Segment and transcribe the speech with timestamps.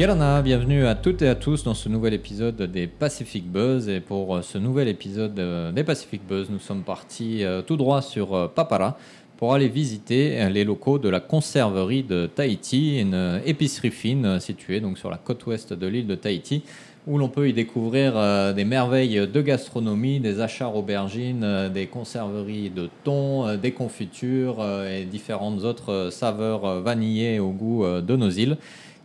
[0.00, 3.86] Bienvenue à toutes et à tous dans ce nouvel épisode des Pacific Buzz.
[3.90, 7.76] Et pour euh, ce nouvel épisode euh, des Pacific Buzz, nous sommes partis euh, tout
[7.76, 8.96] droit sur Papara
[9.36, 14.96] pour aller visiter les locaux de la conserverie de Tahiti, une épicerie fine située donc
[14.96, 16.62] sur la côte ouest de l'île de Tahiti,
[17.06, 22.90] où l'on peut y découvrir des merveilles de gastronomie, des achats aubergines, des conserveries de
[23.02, 28.58] thon, des confitures et différentes autres saveurs vanillées au goût de nos îles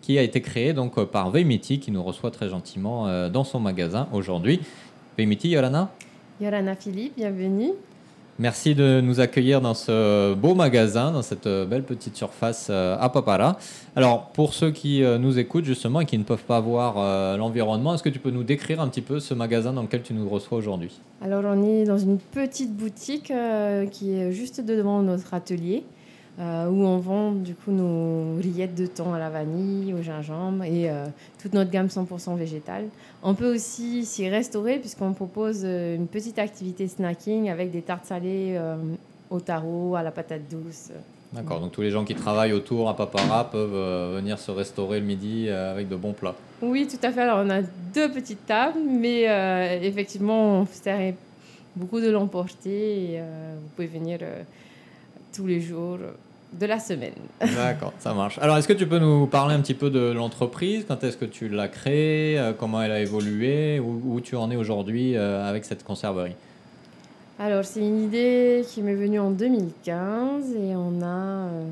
[0.05, 3.43] qui a été créé donc euh, par Veimiti qui nous reçoit très gentiment euh, dans
[3.43, 4.59] son magasin aujourd'hui.
[5.17, 5.89] Veimiti, Yorana?
[6.39, 7.71] Yorana Philippe, bienvenue.
[8.37, 13.09] Merci de nous accueillir dans ce beau magasin, dans cette euh, belle petite surface à
[13.09, 13.57] Papara.
[13.95, 18.03] Alors, pour ceux qui nous écoutent justement et qui ne peuvent pas voir l'environnement, est-ce
[18.03, 20.57] que tu peux nous décrire un petit peu ce magasin dans lequel tu nous reçois
[20.57, 20.91] aujourd'hui?
[21.21, 23.31] Alors, on est dans une petite boutique
[23.91, 25.83] qui est juste devant notre atelier.
[26.37, 30.65] Euh, où on vend du coup nos rillettes de thon à la vanille, au gingembre
[30.65, 31.05] et euh,
[31.41, 32.89] toute notre gamme 100% végétale.
[33.23, 38.05] On peut aussi s'y restaurer puisqu'on propose euh, une petite activité snacking avec des tartes
[38.05, 38.59] salées
[39.29, 40.89] au taro, à la patate douce.
[41.31, 45.05] D'accord, donc tous les gens qui travaillent autour à Papara peuvent venir se restaurer le
[45.05, 46.35] midi avec de bons plats.
[46.61, 47.21] Oui, tout à fait.
[47.21, 47.61] Alors on a
[47.93, 49.23] deux petites tables, mais
[49.81, 51.13] effectivement, on sert
[51.75, 53.21] beaucoup de l'emporter
[53.55, 54.19] vous pouvez venir
[55.33, 55.97] tous les jours
[56.59, 57.13] de la semaine.
[57.39, 58.37] D'accord, ça marche.
[58.39, 60.85] Alors, est-ce que tu peux nous parler un petit peu de l'entreprise?
[60.87, 62.39] Quand est-ce que tu l'as créée?
[62.39, 63.79] Euh, Comment elle a évolué?
[63.79, 66.35] Où, tu en es aujourd'hui euh, avec cette conserverie?
[67.39, 71.65] Alors, c'est une idée qui m'est venue en 2015 et on a euh,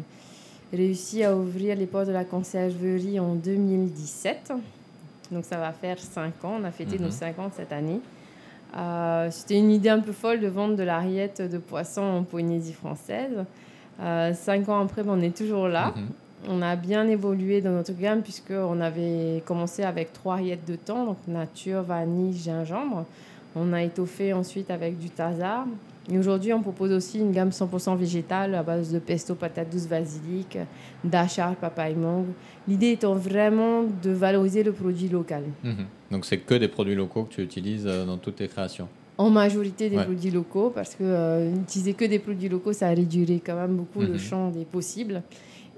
[0.74, 4.52] réussi à ouvrir les portes de la conserverie en 2017.
[5.32, 6.58] Donc, ça va faire 5 ans.
[6.60, 7.46] On a fêté nos 5 mhm.
[7.46, 8.02] ans cette année.
[9.30, 12.74] C'était une idée un peu folle de vendre de la rillette de poisson en Polynésie
[12.74, 13.46] française.
[14.02, 15.94] Euh, cinq ans après, on est toujours là.
[15.96, 16.04] Mhm.
[16.50, 21.06] On a bien évolué dans notre gamme puisqu'on avait commencé avec trois rillettes de thon,
[21.06, 23.06] donc nature, vanille, gingembre.
[23.56, 25.66] On a étoffé ensuite avec du tazar.
[26.12, 29.88] Et aujourd'hui, on propose aussi une gamme 100% végétale à base de pesto, patate douce,
[29.88, 30.58] basilic,
[31.02, 32.28] d'achar, papaye, mangue.
[32.68, 35.44] L'idée étant vraiment de valoriser le produit local.
[35.64, 35.86] Mhm.
[36.12, 39.30] Donc, c'est que des produits locaux que tu utilises euh, dans toutes tes créations en
[39.30, 43.56] majorité des produits locaux parce que euh, utiliser que des produits locaux, ça réduirait quand
[43.56, 44.20] même beaucoup le mhm.
[44.20, 45.22] champ des possibles.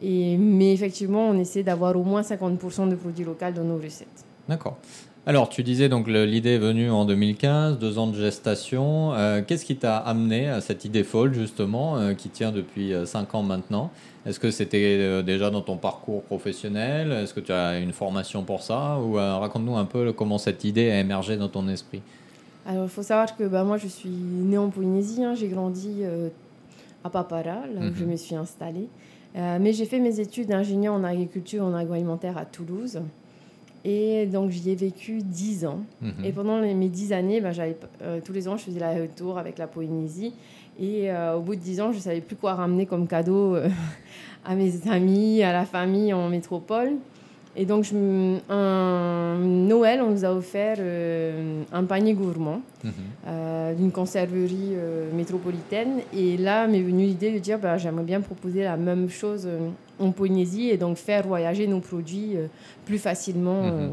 [0.02, 4.26] Et, mais effectivement, on essaie d'avoir au moins 50% de produits locaux dans nos recettes.
[4.48, 4.78] D'accord.
[5.28, 9.14] Alors, tu disais donc l'idée est venue en 2015, deux ans de gestation.
[9.14, 13.34] Euh, qu'est-ce qui t'a amené à cette idée folle, justement, euh, qui tient depuis cinq
[13.34, 13.90] ans maintenant?
[14.28, 17.12] Est-ce que c'était déjà dans ton parcours professionnel?
[17.12, 19.00] Est-ce que tu as une formation pour ça?
[19.00, 22.02] Ou raconte-nous un peu comment cette idée a émergé dans ton esprit
[22.66, 25.24] alors, il faut savoir que bah, moi, je suis née en Polynésie.
[25.24, 25.36] Hein.
[25.36, 26.30] J'ai grandi euh,
[27.04, 28.12] à Papara, là où je mhm.
[28.12, 28.88] me suis installée.
[29.36, 33.02] Euh, mais j'ai fait mes études d'ingénieur en agriculture en agroalimentaire à Toulouse.
[33.84, 35.82] Et donc, j'y ai vécu 10 ans.
[36.02, 36.26] Mhm.
[36.26, 37.52] Et pendant mes 10 années, bah,
[38.02, 40.34] euh, tous les ans, je faisais la retour avec la Polynésie.
[40.80, 43.56] Et au bout de 10 ans, je ne savais plus quoi ramener comme cadeau
[44.46, 46.98] à mes amis, à la famille en métropole.
[47.58, 47.86] Et donc,
[48.50, 52.92] un Noël, on nous a offert euh, un panier gourmand mhm.
[53.28, 56.02] euh, d'une conserverie euh, métropolitaine.
[56.14, 59.48] Et là m'est venue l'idée de dire bah, j'aimerais bien proposer la même chose
[60.00, 62.36] en Polynésie et donc faire voyager nos produits
[62.86, 63.64] plus facilement.
[63.64, 63.92] Mhm.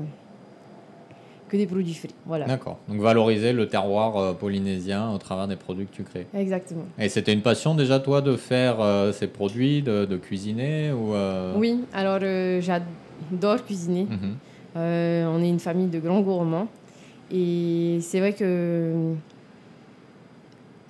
[1.49, 2.09] que des produits frais.
[2.25, 2.47] Voilà.
[2.47, 2.79] D'accord.
[2.89, 6.27] Donc valoriser le terroir polynésien au travers des produits que tu crées.
[6.35, 6.87] Exactement.
[6.99, 8.79] Et c'était une passion déjà toi de faire
[9.13, 11.13] ces produits, de, de cuisiner ou
[11.57, 12.21] Oui, alors
[12.61, 12.89] j'adore
[13.31, 14.07] d'or cuisiner.
[14.11, 14.37] Mhm.
[14.77, 16.69] Euh, on est une famille de grands gourmands.
[17.31, 19.15] Et c'est vrai que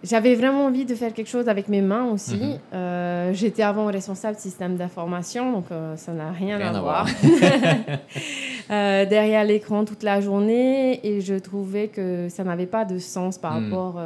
[0.03, 2.37] j'avais vraiment envie de faire quelque chose avec mes mains aussi.
[2.37, 2.59] Mhm.
[2.75, 7.07] Euh, j'étais avant responsable système d'information, donc euh, ça n'a rien, à, voir.
[8.69, 13.61] derrière l'écran toute la journée, et je trouvais que ça n'avait pas de sens par
[13.61, 13.65] mhm.
[13.65, 14.01] rapport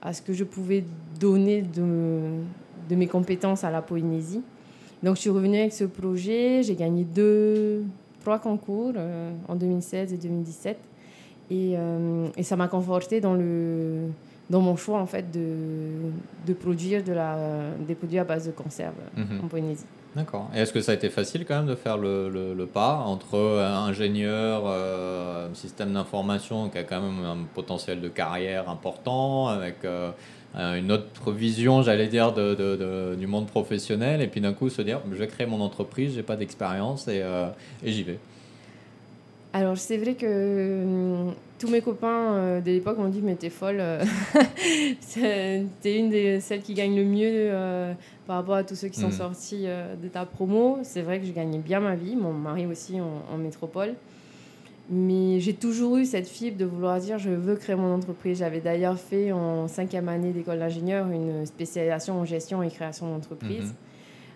[0.00, 0.84] à ce que je pouvais
[1.20, 2.20] donner de,
[2.88, 4.42] de mes compétences à la Polynésie.
[5.02, 6.62] Donc, je suis revenue avec ce projet.
[6.62, 7.84] J'ai gagné deux,
[8.20, 10.78] trois concours euh, en 2016 et 2017.
[11.50, 14.08] Et, euh, et ça m'a conforté dans, le,
[14.48, 16.10] dans mon choix, en fait, de,
[16.46, 17.36] de produire de la,
[17.86, 19.40] des produits à base de conserve mhm.
[19.44, 19.86] en Polynésie.
[20.14, 20.50] D'accord.
[20.54, 23.38] Et est-ce que ça a été facile quand même de faire le, le, pas entre
[23.38, 30.10] ingénieur, euh, système d'information qui a quand même un potentiel de carrière important, avec euh,
[30.54, 34.82] une autre vision, j'allais dire, de, de, du monde professionnel, et puis d'un coup se
[34.82, 37.46] dire, je vais créer mon entreprise, j'ai pas d'expérience, et, euh,
[37.84, 38.18] et j'y vais.
[39.54, 43.50] Alors, c'est vrai que hum, tous mes copains euh, de l'époque m'ont dit Mais t'es
[43.50, 44.02] folle, euh,
[45.82, 47.92] t'es une des celles qui gagne le mieux euh,
[48.26, 49.12] par rapport à tous ceux qui sont Mhm.
[49.12, 50.78] sortis euh, de ta promo.
[50.84, 53.94] C'est vrai que je gagnais bien ma vie, mon mari aussi en, en métropole.
[54.94, 58.38] Mais j'ai toujours eu cette fibre de vouloir dire Je veux créer mon entreprise.
[58.38, 63.64] J'avais d'ailleurs fait en cinquième année d'école d'ingénieur une spécialisation en gestion et création d'entreprise.
[63.64, 63.74] Mhm.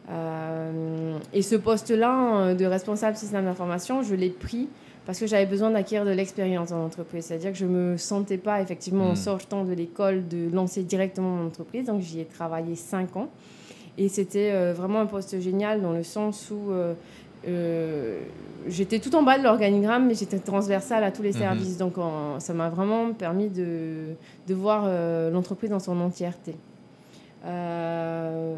[0.09, 4.69] Euh, et ce poste-là euh, de responsable système d'information, je l'ai pris
[5.05, 7.27] parce que j'avais besoin d'acquérir de l'expérience dans l'entreprise.
[7.27, 9.17] C'est-à-dire que je ne me sentais pas, effectivement, en Mm.
[9.17, 11.87] sortant de l'école, de lancer directement mon entreprise.
[11.87, 13.29] Donc, j'y ai travaillé cinq ans.
[13.99, 16.95] Et c'était euh, vraiment un poste génial dans le sens où euh,
[17.49, 18.21] euh,
[18.69, 21.39] j'étais tout en bas de l'organigramme, mais j'étais transversale à tous les Mhm.
[21.39, 21.77] services.
[21.79, 24.15] Donc, en- ça m'a vraiment permis de,
[24.49, 26.55] de voir euh, l'entreprise dans son entièreté.
[27.45, 28.55] Euh,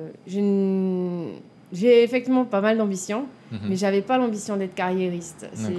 [1.73, 3.59] j'ai effectivement pas mal d'ambition, Mhm.
[3.69, 5.47] mais j'avais pas l'ambition d'être carriériste.
[5.55, 5.75] C'est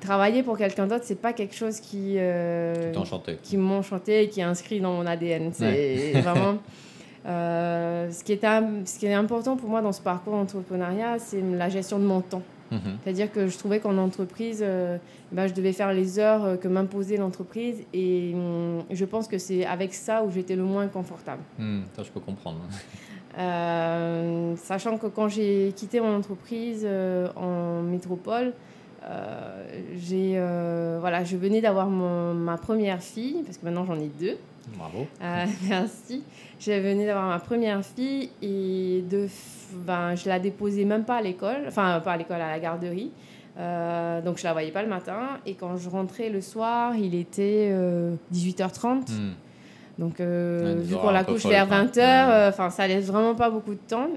[0.00, 2.16] travailler pour quelqu'un d'autre, c'est pas quelque chose qui
[3.42, 5.50] qui m'enchantait et qui est inscrit dans mon ADN.
[5.52, 6.56] C'est vraiment
[7.26, 11.40] euh, ce qui est ce qui est important pour moi dans ce parcours d'entrepreneuriat, c'est
[11.40, 12.42] la gestion de mon temps.
[12.70, 12.98] Mhm.
[13.02, 14.98] C'est-à-dire que je trouvais qu'en entreprise, euh,
[15.32, 19.38] ben, je devais faire les heures euh, que m'imposait l'entreprise et hum, je pense que
[19.38, 21.42] c'est avec ça où j'étais le moins confortable.
[21.58, 22.60] Hmm, ça, je peux comprendre.
[24.56, 26.88] Sachant que quand j'ai quitté mon entreprise
[27.36, 28.54] en métropole,
[29.94, 30.40] j'ai,
[31.00, 34.38] voilà, je venais d'avoir ma première fille, parce que maintenant j'en ai deux.
[34.74, 35.06] Bravo.
[35.22, 36.22] Euh, merci.
[36.58, 39.28] Je venais d'avoir ma première fille et de,
[39.86, 43.10] ben, je la déposais même pas à l'école, enfin pas à l'école, à la garderie.
[43.58, 47.14] Euh, donc je la voyais pas le matin et quand je rentrais le soir, il
[47.14, 49.12] était euh, 18h30.
[49.12, 49.32] Hmm.
[49.98, 51.84] Donc euh, Ouais, des vu qu'on la couche vers quoi.
[51.84, 54.08] 20h, enfin ça laisse vraiment pas beaucoup de temps.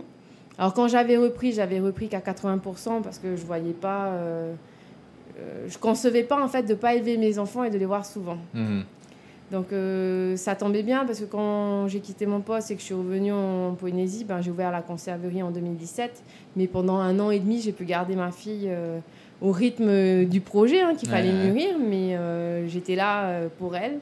[0.57, 4.11] Alors quand j'avais repris, j'avais repris qu'à 80% parce que je voyais pas,
[5.67, 8.37] je concevais pas en fait de pas élever mes enfants et de les voir souvent.
[8.53, 8.83] Mhm.
[9.51, 12.85] Donc euh, ça tombait bien parce que quand j'ai quitté mon poste et que je
[12.85, 16.23] suis revenue en Polynésie, ben, j'ai ouvert la conserverie en 2017.
[16.55, 18.99] Mais pendant un an et demi, j'ai pu garder ma fille euh,
[19.41, 21.51] au rythme du projet hein, qu'il fallait ouais.
[21.51, 21.75] mûrir.
[21.79, 23.99] Mais euh, j'étais là euh, pour elle.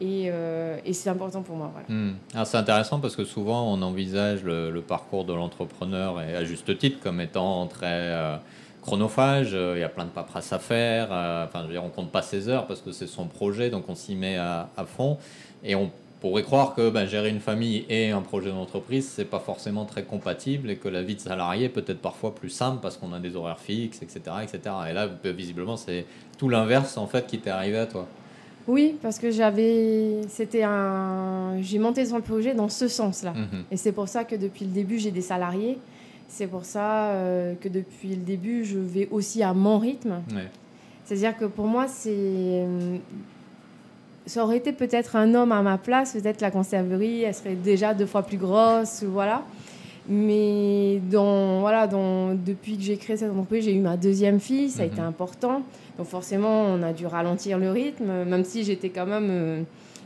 [0.00, 1.72] Et, euh, et c'est important pour moi.
[1.72, 1.88] Voilà.
[1.88, 2.14] Hmm.
[2.32, 6.44] Alors, c'est intéressant parce que souvent on envisage le, le parcours de l'entrepreneur et à
[6.44, 8.36] juste titre comme étant très euh,
[8.82, 9.50] chronophage.
[9.54, 11.08] Euh, Il y a plein de paperasses à faire.
[11.10, 13.70] euh, Enfin, je veux dire, on compte pas ses heures parce que c'est son projet,
[13.70, 15.18] donc on s'y met à, à fond.
[15.64, 15.90] Et on
[16.20, 20.02] pourrait croire que ben, gérer une famille et un projet d'entreprise, c'est pas forcément très
[20.02, 23.20] compatible et que la vie de salarié peut être parfois plus simple parce qu'on a
[23.20, 24.74] des horaires fixes, etc., etc.
[24.90, 28.06] Et là, visiblement, c'est tout l'inverse en fait qui t'est arrivé à toi.
[28.66, 33.32] Oui, parce que j'avais, c'était un, j'ai monté son projet dans ce sens-là.
[33.32, 33.64] Mhm.
[33.70, 35.78] Et c'est pour ça que depuis le début, j'ai des salariés.
[36.28, 40.20] C'est pour ça euh, que depuis le début, je vais aussi à mon rythme.
[40.34, 40.48] Ouais.
[41.04, 42.10] C'est-à-dire que pour moi, c'est.
[42.12, 42.96] euh,
[44.26, 47.94] Ça aurait été peut-être un homme à ma place, peut-être la conserverie, elle serait déjà
[47.94, 49.42] deux fois plus grosse, voilà.
[50.10, 54.70] Mais dans, voilà, dans, depuis que j'ai créé cette entreprise, j'ai eu ma deuxième fille,
[54.70, 54.92] ça a Mhm.
[54.92, 55.62] été important.
[55.96, 59.62] Donc forcément, on a dû ralentir le rythme, même si j'étais quand même euh,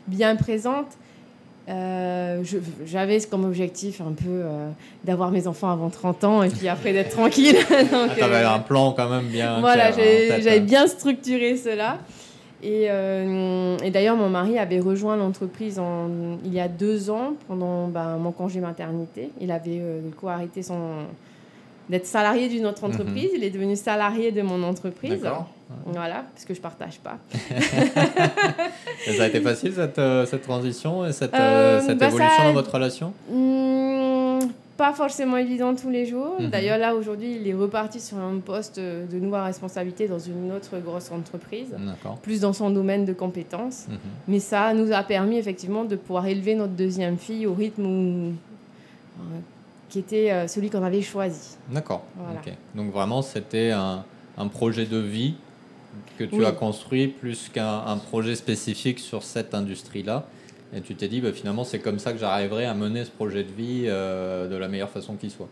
[0.07, 0.87] bien présente.
[1.69, 2.43] Euh,
[2.87, 4.69] J'avais comme objectif un peu euh,
[5.05, 7.55] d'avoir mes enfants avant 30 ans et puis après d'être tranquille.
[7.71, 9.61] Donc, Ah, T'avais euh, un plan quand même bien.
[9.61, 10.61] voilà, hein, j'avais hein.
[10.61, 11.99] bien structuré cela.
[12.65, 16.09] Et, euh, et d'ailleurs, mon mari avait rejoint l'entreprise en-
[16.45, 19.31] il y a deux ans, pendant ben, mon congé maternité.
[19.41, 20.79] Il avait du coup arrêté son
[21.89, 22.95] d'être salarié d'une autre Mhm.
[22.95, 23.31] entreprise.
[23.35, 25.21] Il est devenu salarié de mon entreprise.
[25.21, 25.49] D'accord.
[25.87, 27.17] Voilà, parce que je partage pas.
[29.17, 31.39] Ça a été facile cette, euh, cette transition et cette, Euh,
[31.79, 33.13] euh, cette bah, évolution ça- dans votre relation?
[33.31, 34.39] Hmm,
[34.77, 36.37] pas forcément évident tous les jours.
[36.41, 36.51] Mhm.
[36.51, 40.79] D'ailleurs, là, aujourd'hui, il est reparti sur un poste de nouvelle responsabilité dans une autre
[40.85, 41.75] grosse entreprise,
[42.23, 43.87] plus dans son domaine de compétences.
[43.89, 43.97] Mhm.
[44.29, 48.33] Mais ça nous a permis effectivement de pouvoir élever notre deuxième fille au rythme où-
[49.93, 51.57] qui était euh, celui qu'on avait choisi.
[51.71, 52.03] D'accord.
[52.17, 52.41] Voilà.
[52.75, 54.05] Donc vraiment, c'était un,
[54.39, 55.35] un projet de vie
[56.19, 56.47] que tu Oui.
[56.47, 60.25] as construit plus qu'un un projet spécifique sur cette industrie-là.
[60.75, 63.45] Et tu t'es dit, bah, finalement, c'est comme ça que j'arriverai à mener ce projet
[63.45, 65.49] de vie euh, de la meilleure façon qui soit.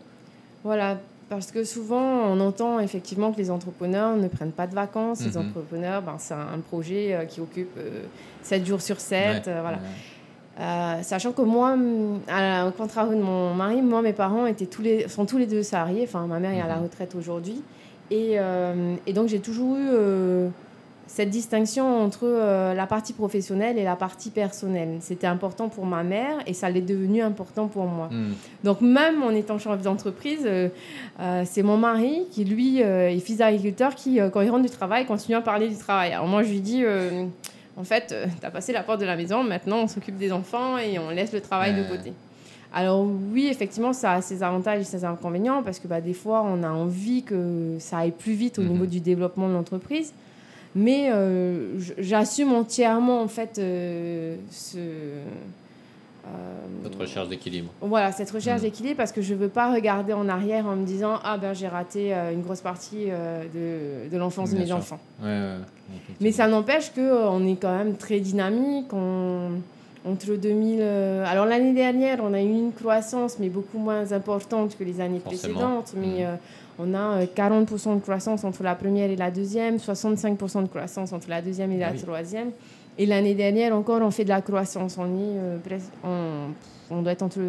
[0.63, 5.21] Voilà, parce que souvent on entend effectivement que les entrepreneurs ne prennent pas de vacances.
[5.23, 5.49] Les Mhm.
[5.49, 8.01] entrepreneurs, ben, c'est un projet euh, qui occupe euh,
[8.41, 9.45] 7 jours sur 7.
[9.45, 9.53] Ouais.
[9.61, 9.77] voilà.
[9.77, 9.83] Ouais.
[10.59, 11.75] Euh, sachant que moi,
[12.27, 15.45] à- au contraire de mon mari, moi, mes parents étaient tous les, sont tous les
[15.47, 16.03] deux salariés.
[16.03, 16.83] Enfin, ma mère est à la Mhm.
[16.83, 17.61] retraite aujourd'hui.
[18.11, 20.49] Et, euh, et donc, j'ai toujours eu euh,
[21.07, 22.27] cette distinction entre
[22.75, 24.97] la partie professionnelle et la partie personnelle.
[24.99, 28.07] C'était important pour ma mère et ça l'est devenu important pour moi.
[28.11, 28.31] Hmm.
[28.63, 30.47] Donc même en étant chef d'entreprise,
[31.45, 35.35] c'est mon mari qui, lui, est fils d'agriculteur, qui, quand il rentre du travail, continue
[35.35, 36.13] à parler du travail.
[36.13, 36.81] Alors moi, je lui dis,
[37.77, 40.77] en fait, tu as passé la porte de la maison, maintenant on s'occupe des enfants
[40.77, 42.13] et on laisse le travail de côté.
[42.73, 46.43] Alors oui, effectivement, ça a ses avantages et ses inconvénients parce que bah, des fois,
[46.45, 48.69] on a envie que ça aille plus vite au mhm.
[48.69, 50.13] niveau du développement de l'entreprise.
[50.73, 54.77] Mais euh, j'assume entièrement en fait euh, ce,
[56.83, 57.71] cette euh, recherche d'équilibre.
[57.81, 58.63] Voilà, cette recherche mm.
[58.63, 61.53] d'équilibre parce que je ne veux pas regarder en arrière en me disant Ah ben
[61.53, 64.99] j'ai raté une grosse partie de, de l'enfance de mes enfants.
[66.19, 68.93] Mais ça n'empêche qu'on est quand même très dynamique.
[70.03, 70.81] entre 2000.
[70.81, 75.19] alors l'année dernière, on a eu une croissance, mais beaucoup moins importante que les années
[75.19, 75.93] précédentes.
[75.95, 76.37] Mais mm.
[76.83, 81.13] On a 40% euh, de croissance entre la première et la deuxième, 65% de croissance
[81.13, 82.51] entre la deuxième et la ah troisième.
[82.97, 84.97] Et l'année dernière encore, on fait de la croissance.
[84.97, 86.47] On, est, euh,
[86.89, 87.39] on, doit être entre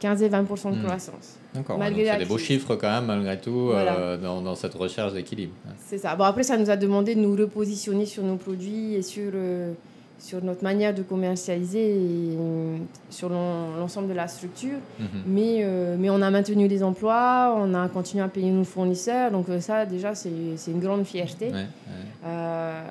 [0.00, 0.84] 15 et 20% de hmm.
[0.84, 1.36] croissance.
[1.54, 1.78] D'accord.
[1.78, 5.52] C'est des beaux chiffres quand même, malgré tout, euh, dans, dans, cette recherche d'équilibre.
[5.84, 6.16] C'est ça.
[6.16, 9.32] Bon, après, ça nous a demandé de nous repositionner sur nos produits et sur
[10.18, 12.38] sur notre manière de commercialiser et
[13.10, 14.78] sur l'ensemble de la structure.
[14.98, 15.06] Mhm.
[15.26, 19.30] mais, euh, mais on a maintenu les emplois, on a continué à payer nos fournisseurs.
[19.30, 20.30] Donc euh, ça, déjà, c'est
[20.66, 21.52] une grande fierté.
[22.26, 22.82] Euh,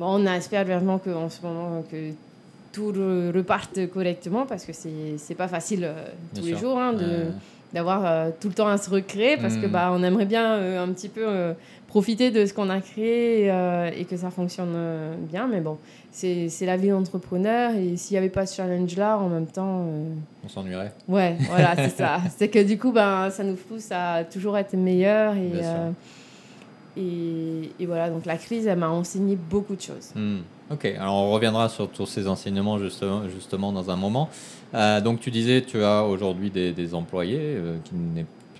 [0.00, 2.12] on espère vraiment qu'en ce moment, que
[2.72, 2.92] tout
[3.34, 5.88] reparte correctement parce que c'est pas facile
[6.34, 6.94] tous les jours hein,
[7.74, 9.72] d'avoir tout le temps à se recréer parce que mhm.
[9.72, 11.26] bah, on aimerait bien un petit peu
[11.88, 13.46] profiter de ce qu'on a créé
[13.96, 14.76] et que ça fonctionne
[15.32, 15.78] bien mais bon
[16.12, 17.74] c'est la vie d'entrepreneur.
[17.74, 19.86] Et s'il n'y avait pas ce challenge-là, en même temps.
[19.88, 20.12] Euh,
[20.44, 20.92] On s'ennuierait.
[21.08, 22.20] Ouais, voilà, c'est ça.
[22.36, 25.34] C'est que du coup, ben, ça nous pousse à toujours être meilleur.
[25.34, 25.90] Et, euh,
[26.96, 30.10] et, et, voilà, donc la crise, elle m'a enseigné beaucoup de choses.
[30.14, 30.38] Hmm.
[30.70, 34.28] Ok, alors on reviendra sur tous ces enseignements justement, justement dans un moment.
[34.74, 37.92] Euh, donc tu disais, tu as aujourd'hui des, des, employés qui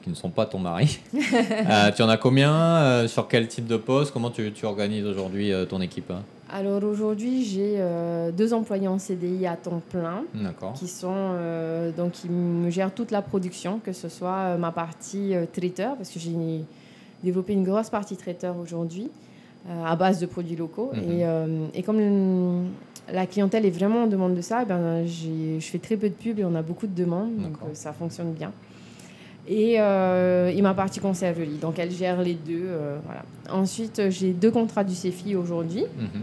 [0.03, 0.99] qui ne sont pas ton mari.
[1.13, 4.13] tu en as combien Sur quel type de poste?
[4.13, 6.11] Comment tu, tu organises aujourd'hui ton équipe
[6.53, 10.25] alors aujourd'hui, j'ai euh, deux employés en CDI à temps plein
[10.75, 14.73] qui sont euh, donc qui me gèrent toute la production, que ce soit euh, ma
[14.73, 16.35] partie traiteur parce que j'ai
[17.23, 19.11] développé une grosse partie traiteur aujourd'hui
[19.85, 20.91] à base de produits locaux.
[20.95, 21.69] Mhm.
[21.75, 22.71] et, et, comme
[23.13, 26.15] la clientèle est vraiment en demande de ça, eh ben je fais très peu de
[26.15, 28.53] pubs et on a beaucoup de demandes donc ça fonctionne bien
[29.51, 31.59] et, euh, ma partie conserverie.
[31.61, 32.67] Donc elle gère les deux.
[32.67, 33.25] Euh, voilà.
[33.51, 35.85] Ensuite, j'ai deux contrats du CEFI aujourd'hui.
[35.99, 36.21] Mhm.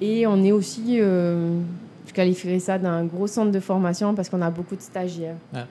[0.00, 1.60] Et on est aussi, euh,
[2.06, 5.36] je qualifierais ça d'un gros centre de formation parce qu'on a beaucoup de stagiaires.
[5.54, 5.66] Ah,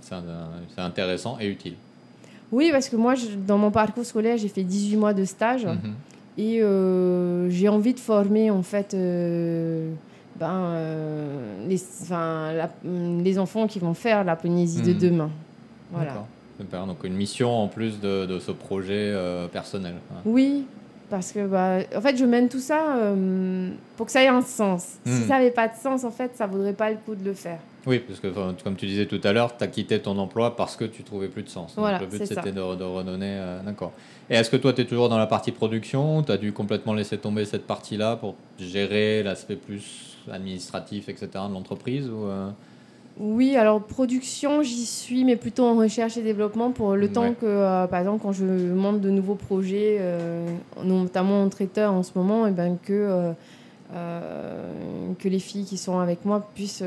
[0.00, 1.74] C'est intéressant et utile.
[2.50, 3.14] Oui, parce que moi,
[3.46, 5.64] dans mon parcours scolaire, j'ai fait 18 mois de stage.
[5.64, 5.94] Mhm.
[6.36, 8.96] Et euh, j'ai envie de former, en fait,
[10.40, 10.74] ben,
[11.68, 11.80] les,
[13.22, 14.98] les enfants qui vont faire la Polynésie de mhm.
[14.98, 15.30] demain.
[15.92, 16.24] Voilà.
[16.86, 19.94] Donc une mission en plus de, de ce projet euh, personnel.
[20.24, 20.64] Oui,
[21.12, 24.40] parce que bah, en fait, je mène tout ça euh, pour que ça ait un
[24.40, 24.96] sens.
[25.04, 25.28] Si hmm.
[25.28, 27.58] ça n'avait pas de sens, en fait, ça vaudrait pas le coup de le faire.
[27.86, 28.28] Oui, parce que
[28.62, 31.28] comme tu disais tout à l'heure, tu as quitté ton emploi parce que tu trouvais
[31.28, 31.74] plus de sens.
[31.74, 33.36] Donc le but c'était de, de, redonner.
[33.38, 33.92] Euh, d'accord.
[34.30, 36.94] Et est-ce que toi, tu es toujours dans la partie production Tu as dû complètement
[36.94, 41.28] laisser tomber cette partie-là pour gérer l'aspect plus administratif, etc.
[41.48, 42.28] de l'entreprise ou
[43.18, 47.44] oui, alors production, j'y suis, mais plutôt en recherche et développement pour le temps que,
[47.46, 50.46] euh, par exemple, quand je monte de nouveaux projets, euh,
[50.82, 53.32] notamment en traiteur en ce moment, et eh ben que,
[53.94, 54.72] euh,
[55.18, 56.82] que les filles qui sont avec moi puissent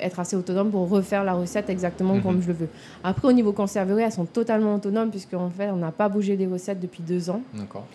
[0.00, 2.42] être assez autonomes pour refaire la recette exactement comme mhm.
[2.42, 2.68] je le veux.
[3.02, 6.46] Après, au niveau conserverie, elles sont totalement autonomes, puisqu'en fait, on n'a pas bougé des
[6.46, 7.42] recettes depuis deux ans.
[7.52, 7.86] D'accord.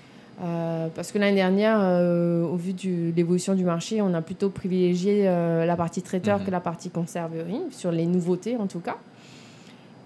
[0.41, 4.50] Euh, parce que l'année dernière, euh, au vu de l'évolution du marché, on a plutôt
[4.50, 6.46] privilégié euh, la partie traiteur mhm.
[6.46, 8.98] que la partie conserverie, sur les nouveautés en tout cas.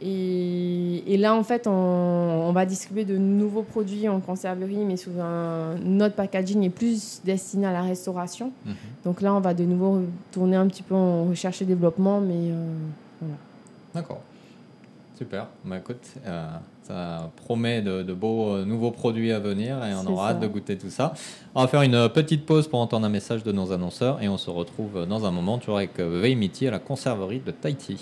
[0.05, 6.01] Et, là, en fait, on, va distribuer de nouveaux produits en conserverie, mais sous un
[6.01, 8.51] autre packaging et plus destiné à la restauration.
[8.65, 8.73] Mhm.
[9.05, 10.01] Donc là, on va de nouveau
[10.33, 12.51] tourner un petit peu en recherche et développement, mais
[13.21, 13.35] voilà.
[13.95, 14.19] D'accord.
[15.15, 15.47] Super.
[15.63, 16.47] Bah, écoute, euh,
[16.81, 20.75] ça promet de, beaux euh, nouveaux produits à venir et on aura hâte de goûter
[20.75, 21.13] tout ça.
[21.53, 24.39] On va faire une petite pause pour entendre un message de nos annonceurs et on
[24.39, 28.01] se retrouve dans un moment toujours avec euh, Veimiti à la conserverie de Tahiti.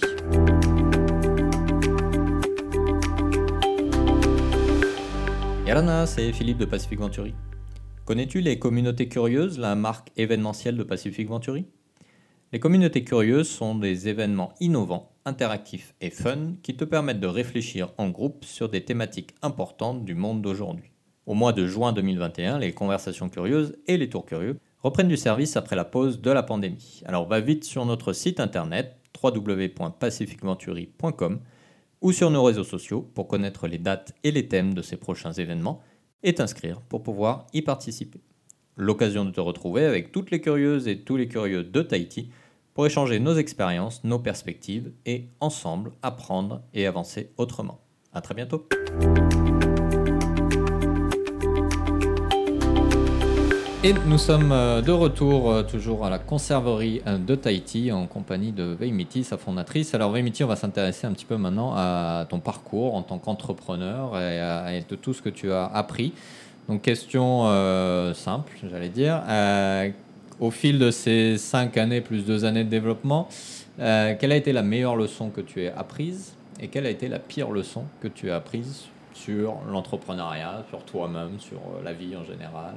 [5.68, 7.34] Yarana, c'est Philippe de Pacific Venturi.
[8.06, 11.66] Connais-tu les communautés curieuses, la marque événementielle de Pacific Venturi?
[12.54, 17.92] Les communautés curieuses sont des événements innovants interactifs et fun qui te permettent de réfléchir
[17.98, 20.92] en groupe sur des thématiques importantes du monde d'aujourd'hui.
[21.26, 25.56] Au mois de juin 2021, les conversations curieuses et les tours curieux reprennent du service
[25.56, 27.02] après la pause de la pandémie.
[27.06, 31.40] Alors va vite sur notre site internet www.pacificventuri.com
[32.02, 35.34] ou sur nos réseaux sociaux pour connaître les dates et les thèmes de ces prochains
[35.34, 35.82] événements
[36.24, 38.22] et t'inscrire pour pouvoir y participer.
[38.78, 42.32] L'occasion de te retrouver avec toutes les curieuses et tous les curieux de Tahiti
[42.82, 47.80] pour échanger nos expériences, nos perspectives et ensemble apprendre et avancer autrement.
[48.12, 48.68] À très bientôt.
[53.84, 58.08] Et nous sommes euh, de retour euh, toujours à la conserverie euh, de Tahiti en
[58.08, 59.94] compagnie de Veimiti, sa fondatrice.
[59.94, 64.18] Alors Veimiti, on va s'intéresser un petit peu maintenant à ton parcours en tant qu'entrepreneur
[64.18, 66.14] et, de tout ce que tu as appris.
[66.68, 67.46] Donc question
[68.16, 69.22] simple, j'allais dire.
[70.42, 73.30] Au fil de ces cinq années plus deux années de développement,
[73.78, 77.20] quelle a été la meilleure leçon que tu as apprise et quelle a été la
[77.20, 82.76] pire leçon que tu as apprise sur l'entrepreneuriat, sur toi-même, sur la vie en général?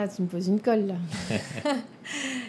[0.00, 0.94] Ah, tu me poses une colle là.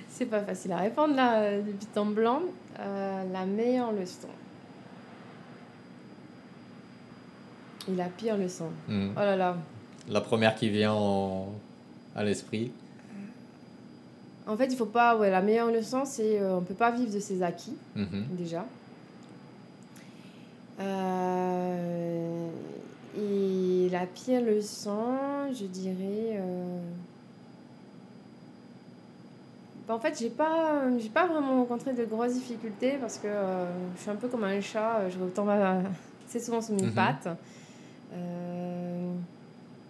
[0.07, 2.41] c'est pas facile à répondre là, euh, depuis temps blanc.
[2.79, 4.27] Euh, la meilleure leçon.
[7.91, 8.69] Et la pire leçon.
[8.87, 9.13] Hmm.
[9.15, 9.57] Oh là là.
[10.07, 10.93] La première qui vient
[12.15, 12.71] à l'esprit.
[14.47, 15.17] En fait, il faut pas.
[15.17, 18.25] Ouais, la meilleure leçon, c'est euh, on peut pas vivre de ses acquis, mhm.
[18.31, 18.65] déjà.
[23.17, 26.39] et la pire leçon, je dirais.
[29.89, 33.65] Bah, en fait, j'ai pas, j'ai pas vraiment rencontré de grosses difficultés parce que euh,
[33.95, 36.91] je suis un peu comme un chat, euh, je retombe assez souvent sur mes mhm.
[36.91, 37.27] pattes.
[38.13, 38.68] Euh,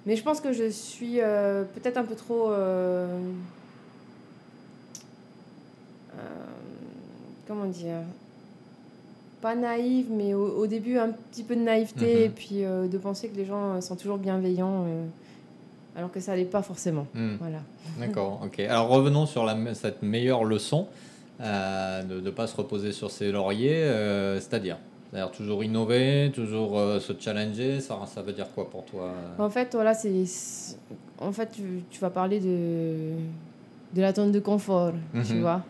[0.06, 2.52] mais je pense que je suis peut-être un peu trop.
[7.48, 8.02] comment dire
[9.42, 12.22] Pas naïve, mais au, début un petit peu de naïveté mhm.
[12.24, 14.86] et puis de penser que les gens sont toujours bienveillants
[15.96, 17.08] alors que ça n'allait pas forcément.
[17.14, 17.36] Hmm.
[17.40, 17.60] Voilà.
[18.00, 18.60] D'accord, ok.
[18.62, 20.88] Alors revenons sur la, cette meilleure leçon
[21.42, 24.78] euh, de ne pas se reposer sur ses lauriers, euh, c'est-à-dire?
[25.14, 29.50] Cest toujours innover, toujours euh, se challenger, ça, ça veut dire quoi pour toi En
[29.50, 30.24] fait, voilà, c'est
[31.20, 33.14] en fait tu, tu, vas parler de
[33.94, 34.94] de la zone de confort,
[35.26, 35.42] tu mhm.
[35.42, 35.62] vois.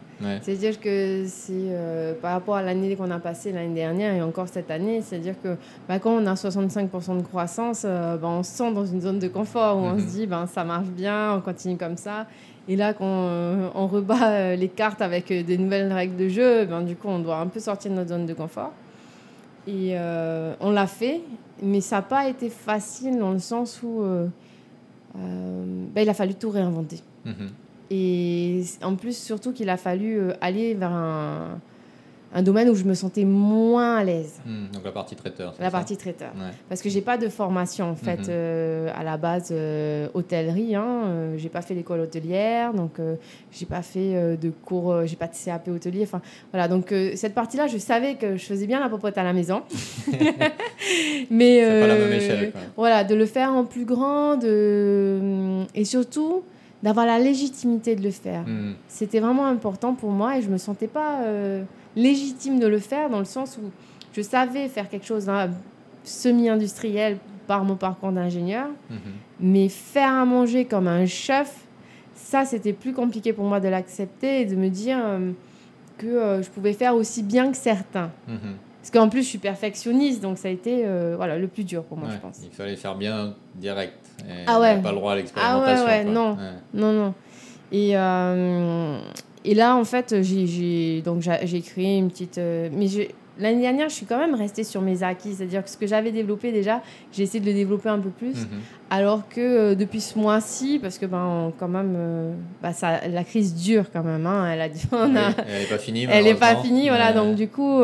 [0.41, 4.47] C'est-à-dire que c'est euh, par rapport à l'année qu'on a passée l'année dernière et encore
[4.49, 5.55] cette année, c'est-à-dire que
[5.87, 9.19] bah, quand on a 65% de croissance, euh, bah, on se sent dans une zone
[9.19, 10.09] de confort où on se mhm.
[10.09, 12.25] dit ben, ça marche bien, on continue comme ça.
[12.67, 16.81] Et là, quand euh, on rebat les cartes avec des nouvelles règles de jeu, ben,
[16.81, 18.73] du coup, on doit un peu sortir de notre zone de confort.
[19.67, 19.95] Et
[20.61, 21.21] on l'a fait,
[21.61, 24.01] mais ça n'a pas été facile dans le sens où
[25.13, 27.01] ben, il a fallu tout réinventer.
[27.25, 27.49] Mhm.
[27.91, 31.59] Et en plus, surtout qu'il a fallu euh, aller vers un,
[32.33, 34.39] un domaine où je me sentais moins à l'aise.
[34.45, 35.53] Hmm, donc la partie traiteur.
[35.59, 36.31] La partie traiteur.
[36.67, 38.27] Parce que j'ai pas de formation en fait mhm.
[38.29, 40.75] euh, à la base euh, hôtellerie.
[40.75, 42.99] Hein, euh, j'ai pas fait l'école hôtelière, donc
[43.51, 46.03] j'ai pas fait de cours, j'ai pas de CAP hôtelier.
[46.03, 49.33] Enfin voilà, donc cette partie-là, je savais que je faisais bien la popote à la
[49.33, 49.63] maison.
[51.31, 52.53] Mais pas la même échelle.
[52.75, 55.65] Voilà, de le faire en plus grand, de...
[55.73, 56.43] et surtout
[56.83, 58.43] d'avoir la légitimité de le faire.
[58.45, 58.73] Hmm.
[58.87, 61.63] C'était vraiment important pour moi et je me sentais pas euh,
[61.95, 63.71] légitime de le faire dans le sens où
[64.13, 65.49] je savais faire quelque chose hein,
[66.03, 68.95] semi-industriel par mon parcours d'ingénieur, hmm.
[69.39, 71.65] mais faire à manger comme un chef,
[72.15, 75.31] ça c'était plus compliqué pour moi de l'accepter et de me dire euh,
[75.97, 78.11] que euh, je pouvais faire aussi bien que certains.
[78.27, 78.55] Hmm.
[78.81, 80.85] Parce qu'en plus, je suis perfectionniste, donc ça a été
[81.17, 82.39] voilà, le plus dur pour moi, je pense.
[82.43, 84.09] Il fallait faire bien direct
[84.47, 84.81] ah ouais.
[84.81, 85.85] pas le droit à l'expérimentation.
[85.85, 86.37] Ah ouais, ouais, non.
[86.73, 87.13] Non, non.
[87.71, 88.99] Et, euh,
[89.45, 91.01] et là, en fait, j'ai
[91.65, 92.37] créé une petite.
[92.37, 92.87] Euh, mais
[93.39, 95.33] l'année dernière, je suis quand même restée sur mes acquis.
[95.35, 98.35] C'est-à-dire que ce que j'avais développé déjà, j'ai essayé de le développer un peu plus.
[98.35, 98.59] Mhm.
[98.89, 103.55] Alors que euh, depuis ce mois-ci, parce que ben, quand même, bah, ça, la crise
[103.55, 104.25] dure quand même.
[104.25, 106.07] Hein, elle, a, elle n'est pas finie.
[106.09, 107.13] Elle n'est pas finie, voilà.
[107.13, 107.81] Donc, du coup.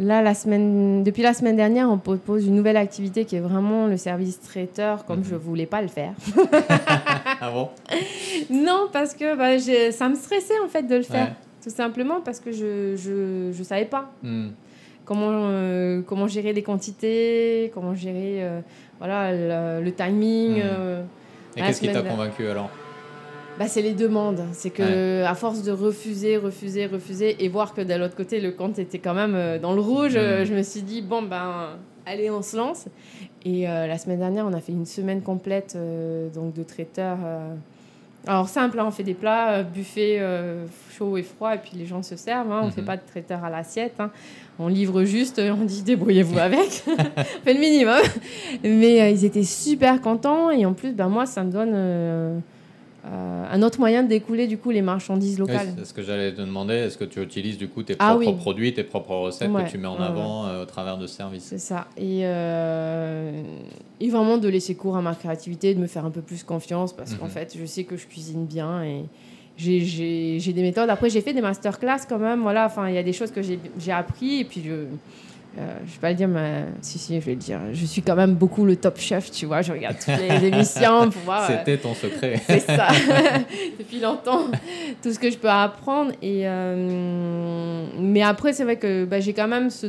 [0.00, 3.86] Là, la semaine, depuis la semaine dernière, on propose une nouvelle activité qui est vraiment
[3.86, 5.44] le service traiteur, comme je ne mhm.
[5.44, 6.12] voulais pas le faire.
[7.40, 7.68] ah bon?
[8.50, 9.58] Non, parce que bah,
[9.92, 11.32] ça me stressait en fait de le faire.
[11.62, 14.10] Tout simplement parce que je ne savais pas.
[14.22, 14.48] Hmm.
[15.04, 18.60] Comment, euh, comment gérer les quantités, comment gérer euh,
[18.98, 20.56] voilà, le, timing.
[20.56, 20.62] Hmm.
[20.62, 21.02] Euh,
[21.56, 22.68] Et qu'est-ce qui t'a convaincu alors?
[23.58, 24.42] Bah, c'est les demandes.
[24.52, 28.50] C'est que à force de refuser, refuser, refuser et voir que de l'autre côté le
[28.50, 30.44] compte était quand même euh, dans le rouge, mm.
[30.44, 31.70] je me suis dit bon ben
[32.04, 32.86] allez on se lance.
[33.44, 37.18] Et euh, la semaine dernière on a fait une semaine complète euh, donc de traiteurs
[38.26, 40.20] Alors simple, hein, on fait des plats, buffet
[40.96, 42.50] chaud et froid, et puis les gens se servent.
[42.50, 42.86] Hein, on ne fait mhm.
[42.88, 43.94] pas de traiteur à l'assiette.
[44.00, 44.10] Hein.
[44.58, 46.82] On livre juste, on dit débrouillez-vous avec.
[46.88, 48.02] on fait le minimum.
[48.64, 52.42] Mais ils étaient super contents, et en plus, ben, moi, ça me donne
[53.06, 55.74] euh, un autre moyen de découler du coup les marchandises locales.
[55.76, 56.74] c'est ce que j'allais te demander.
[56.74, 59.76] Est-ce que tu utilises du coup tes ah propres produits, tes propres recettes que tu
[59.76, 61.44] mets en avant euh, au travers de services?
[61.44, 61.86] C'est ça.
[61.98, 63.42] Et, euh,
[64.00, 66.94] et, vraiment de laisser cours à ma créativité, de me faire un peu plus confiance
[66.94, 67.30] parce qu'en mhm.
[67.30, 69.04] fait, je sais que je cuisine bien et
[69.58, 70.88] j'ai des méthodes.
[70.88, 72.40] Après, j'ai fait des masterclass quand même.
[72.40, 74.86] Voilà, enfin, il y a des choses que j'ai appris et puis je
[75.56, 77.60] euh, je vais pas le dire, mais si, si, je vais le dire.
[77.72, 79.62] Je suis quand même beaucoup le top chef, tu vois.
[79.62, 81.48] Je regarde toutes les émissions pour voir.
[81.48, 82.40] Euh, C'était ton secret.
[82.46, 82.88] C'est ça.
[83.78, 84.46] Depuis longtemps,
[85.02, 86.10] tout ce que je peux apprendre.
[86.22, 89.86] Et, euh, mais après, c'est vrai que bah, j'ai quand même ce,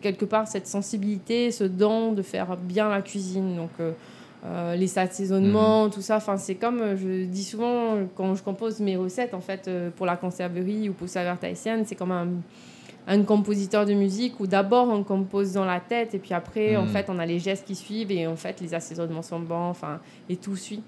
[0.00, 3.56] quelque part cette sensibilité, ce don de faire bien la cuisine.
[3.56, 3.70] Donc.
[4.74, 5.90] les assaisonnements, mhm.
[5.90, 6.16] tout ça.
[6.16, 10.16] Enfin, c'est comme je dis souvent quand je compose mes recettes en fait pour la
[10.16, 12.28] conserverie ou pour saveur tahitienne, c'est comme un,
[13.06, 16.84] un compositeur de musique où d'abord on compose dans la tête et puis après en
[16.84, 16.88] hmm.
[16.88, 20.00] fait on a les gestes qui suivent et en fait les assaisonnements sont bons enfin
[20.28, 20.82] et tout suit.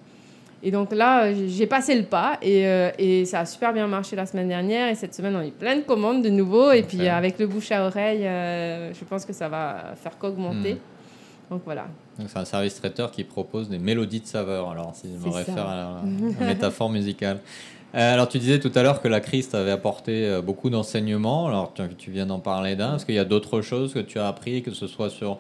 [0.63, 4.15] Et donc là j'ai passé le pas et, euh, et, ça a super bien marché
[4.15, 6.83] la semaine dernière et cette semaine on a eu plein de commandes de nouveau et
[6.83, 10.75] puis avec le bouche à oreille euh, je pense que ça va faire qu'augmenter.
[10.75, 11.51] Hmm.
[11.51, 11.87] donc voilà.
[12.19, 15.67] C'est un service traiteur qui propose des mélodies de saveur alors si je me réfère
[15.67, 16.03] à
[16.41, 17.41] la métaphore musicale
[17.93, 21.49] alors, tu disais tout à l'heure que la crise t'avait apporté euh, beaucoup d'enseignements.
[21.49, 22.97] Alors, tu, viens d'en parler d'un.
[22.97, 25.39] Est-ce qu'il y a d'autres choses que tu as appris, que ce soit sur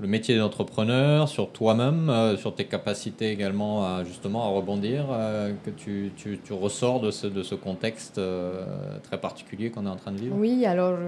[0.00, 5.06] le métier d'entrepreneur, sur toi-même, euh, sur tes capacités également à, justement à rebondir,
[5.64, 8.20] que tu, tu, tu, ressors de ce, de ce contexte
[9.04, 10.36] très particulier qu'on est en train de vivre?
[10.36, 10.98] Oui, alors,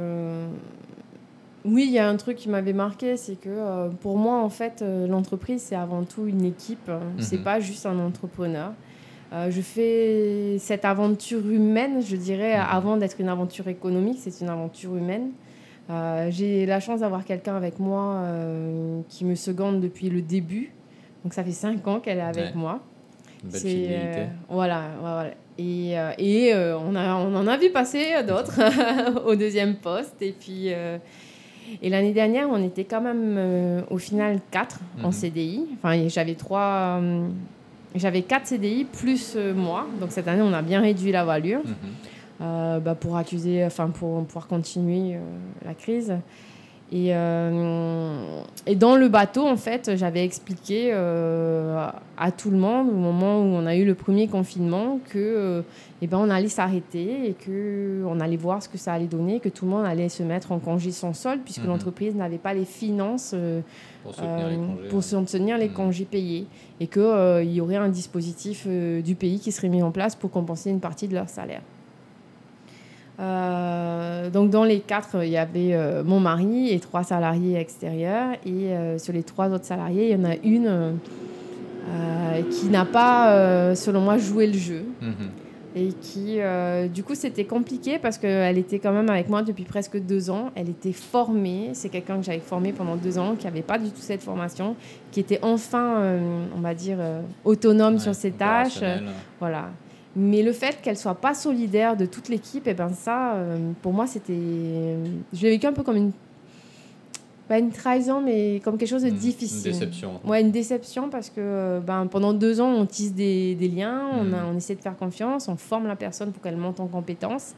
[1.64, 4.82] oui, il y a un truc qui m'avait marqué, c'est que pour moi, en fait,
[5.08, 6.90] l'entreprise, c'est avant tout une équipe.
[7.18, 7.44] C'est mhm.
[7.44, 8.72] pas juste un entrepreneur.
[9.32, 12.66] Euh, je fais cette aventure humaine, je dirais, mhm.
[12.70, 15.30] avant d'être une aventure économique, c'est une aventure humaine.
[15.90, 20.72] Euh, j'ai la chance d'avoir quelqu'un avec moi euh, qui me seconde depuis le début.
[21.22, 22.80] Donc ça fait cinq ans qu'elle est avec moi.
[23.44, 28.60] belle voilà, voilà, Et, et on, a, on en a vu passer d'autres
[29.26, 30.20] au deuxième poste.
[30.20, 30.70] Et puis...
[31.82, 35.12] Et l'année dernière, on était quand même au final quatre en mhm.
[35.12, 35.66] CDI.
[35.74, 37.00] Enfin, j'avais trois,
[37.98, 39.86] j'avais 4 CDI plus euh, moi.
[40.00, 42.80] Donc cette année, on a bien réduit la valeur mhm.
[42.80, 45.20] bah, pour accuser, enfin pour pouvoir continuer euh,
[45.64, 46.14] la crise.
[46.92, 53.40] Et, et, dans le bateau, en fait, j'avais expliqué à tout le monde au moment
[53.40, 55.64] où on a eu le premier confinement que
[56.00, 59.40] eh ben, on allait s'arrêter et que on allait voir ce que ça allait donner,
[59.40, 61.68] que tout le monde allait se mettre en congé sans solde puisque mhm.
[61.68, 63.34] l'entreprise n'avait pas les finances
[64.90, 66.46] pour soutenir les, congés payés
[66.80, 70.14] et qu'il euh, y aurait un dispositif euh, du pays qui serait mis en place
[70.14, 71.62] pour compenser une partie de leur salaire.
[73.18, 78.32] Euh, donc dans les quatre, il y avait mon mari et trois salariés extérieurs.
[78.44, 80.98] Et sur les trois autres salariés, il y en a une
[82.50, 84.84] qui n'a pas, selon moi, joué le jeu.
[85.00, 85.30] Mhm
[85.76, 89.64] et qui, euh, du coup, c'était compliqué parce qu'elle était quand même avec moi depuis
[89.64, 90.50] presque deux ans.
[90.54, 93.90] Elle était formée, c'est quelqu'un que j'avais formé pendant deux ans, qui n'avait pas du
[93.90, 94.74] tout cette formation,
[95.12, 98.82] qui était enfin, euh, on va dire, euh, autonome sur ses tâches.
[99.38, 99.68] voilà.
[100.16, 103.36] Mais le fait qu'elle soit pas solidaire de toute l'équipe, et eh ben ça,
[103.82, 104.32] pour moi, c'était,
[105.32, 106.12] je l'ai vécu un peu comme une
[107.48, 109.68] pas une trahison, mais comme quelque chose de difficile.
[109.68, 110.20] Une déception.
[110.24, 114.24] Ouais, une déception parce que ben, pendant deux ans, on tisse des, des liens, on,
[114.24, 114.34] hmm.
[114.34, 117.54] a, on, essaie de faire confiance, on forme la personne pour qu'elle monte en compétences.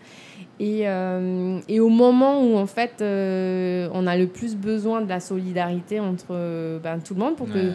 [0.61, 5.09] Et, euh, et, au moment où, en fait, euh, on a le plus besoin de
[5.09, 7.73] la solidarité entre ben, tout le monde pour que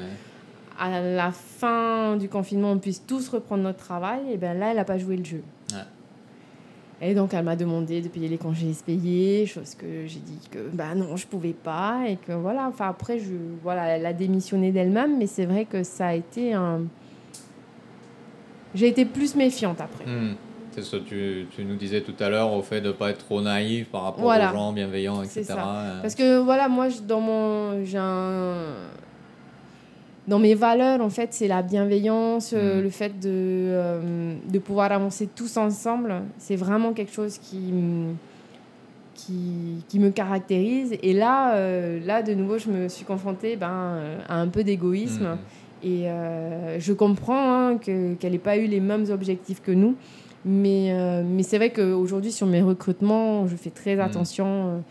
[0.79, 4.77] à la fin du confinement, on puisse tous reprendre notre travail, et ben là, elle
[4.77, 5.43] n'a pas joué le jeu.
[7.05, 10.69] Et donc, elle m'a demandé de payer les congés payés, chose que j'ai dit que
[10.71, 12.03] bah non, je pouvais pas.
[12.07, 15.83] Et que voilà, enfin après, je, voilà, elle a démissionné d'elle-même, mais c'est vrai que
[15.83, 16.83] ça a été un.
[18.73, 20.05] J'ai été plus méfiante après.
[20.05, 20.35] Hmm.
[20.71, 23.09] C'est ce que tu, tu, nous disais tout à l'heure, au fait de ne pas
[23.09, 25.43] être trop naïf par rapport aux gens bienveillants, etc.
[25.43, 25.99] Ça.
[26.01, 27.83] Parce que voilà, moi, dans mon.
[27.83, 28.75] J'ai un
[30.27, 32.83] dans mes valeurs, en fait, c'est la bienveillance, euh, mm.
[32.83, 36.13] le fait de, euh, de pouvoir avancer tous ensemble.
[36.37, 37.73] C'est vraiment quelque chose qui,
[39.15, 40.95] qui, qui, me caractérise.
[41.03, 45.25] Et là, euh, là, de nouveau, je me suis confrontée ben, à un peu d'égoïsme.
[45.25, 45.37] Mm.
[45.85, 46.07] Et
[46.79, 49.95] je comprends hein, qu'elle n'ait pas eu les mêmes objectifs que nous.
[50.45, 50.93] Mais,
[51.25, 53.99] mais c'est vrai qu'aujourd'hui, sur mes recrutements, je fais très mm.
[53.99, 54.83] attention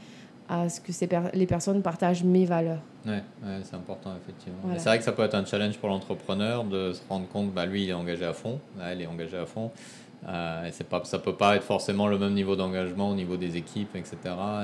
[0.50, 2.82] à ce que ces les personnes partagent mes valeurs.
[3.06, 3.22] Ouais,
[3.64, 4.74] c'est important, effectivement.
[4.76, 7.66] C'est vrai que ça peut être un challenge pour l'entrepreneur de se rendre compte, bah,
[7.66, 9.70] lui, il est engagé à fond, elle est engagée à fond.
[10.28, 13.56] Euh, et pas, ça peut pas être forcément le même niveau d'engagement au niveau des
[13.56, 14.16] équipes, etc.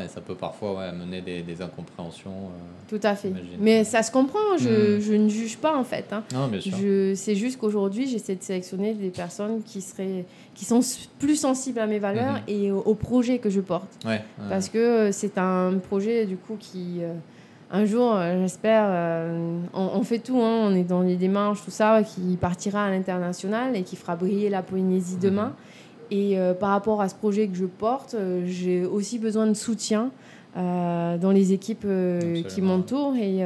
[0.05, 2.31] Et ça peut parfois ouais, amener des, des incompréhensions.
[2.31, 3.33] Euh, Tout à fait.
[3.59, 5.01] Mais ça se comprend, je, hmm.
[5.01, 6.13] je, ne juge pas en fait.
[6.13, 6.23] Hein.
[6.33, 6.77] Non, bien sûr.
[7.17, 10.25] C'est juste qu'aujourd'hui, j'essaie de sélectionner des personnes qui, seraient,
[10.55, 10.81] qui sont
[11.19, 12.43] plus sensibles à mes valeurs mhm.
[12.47, 13.89] et au, projet que je porte.
[14.05, 16.99] Ouais, Parce que c'est un projet du coup qui...
[17.01, 17.15] Euh,
[17.71, 21.71] un jour, euh, j'espère, euh, on, fait tout, hein, on est dans les démarches, tout
[21.71, 25.21] ça, qui partira à l'international et qui fera briller la Polynésie mhm.
[25.21, 25.53] demain.
[26.11, 30.11] Et euh, par rapport à ce projet que je porte, j'ai aussi besoin de soutien
[30.57, 31.87] dans les équipes
[32.49, 33.45] qui m'entourent et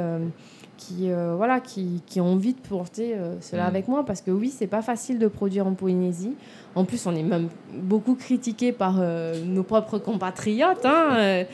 [0.79, 3.69] qui, voilà, qui, qui, ont envie de porter cela mhm.
[3.69, 4.05] avec moi.
[4.07, 6.35] Parce que oui, c'est pas facile de produire en Polynésie.
[6.75, 9.03] En plus, on est même beaucoup critiqué par
[9.45, 10.87] nos propres compatriotes.
[10.87, 11.45] Hein,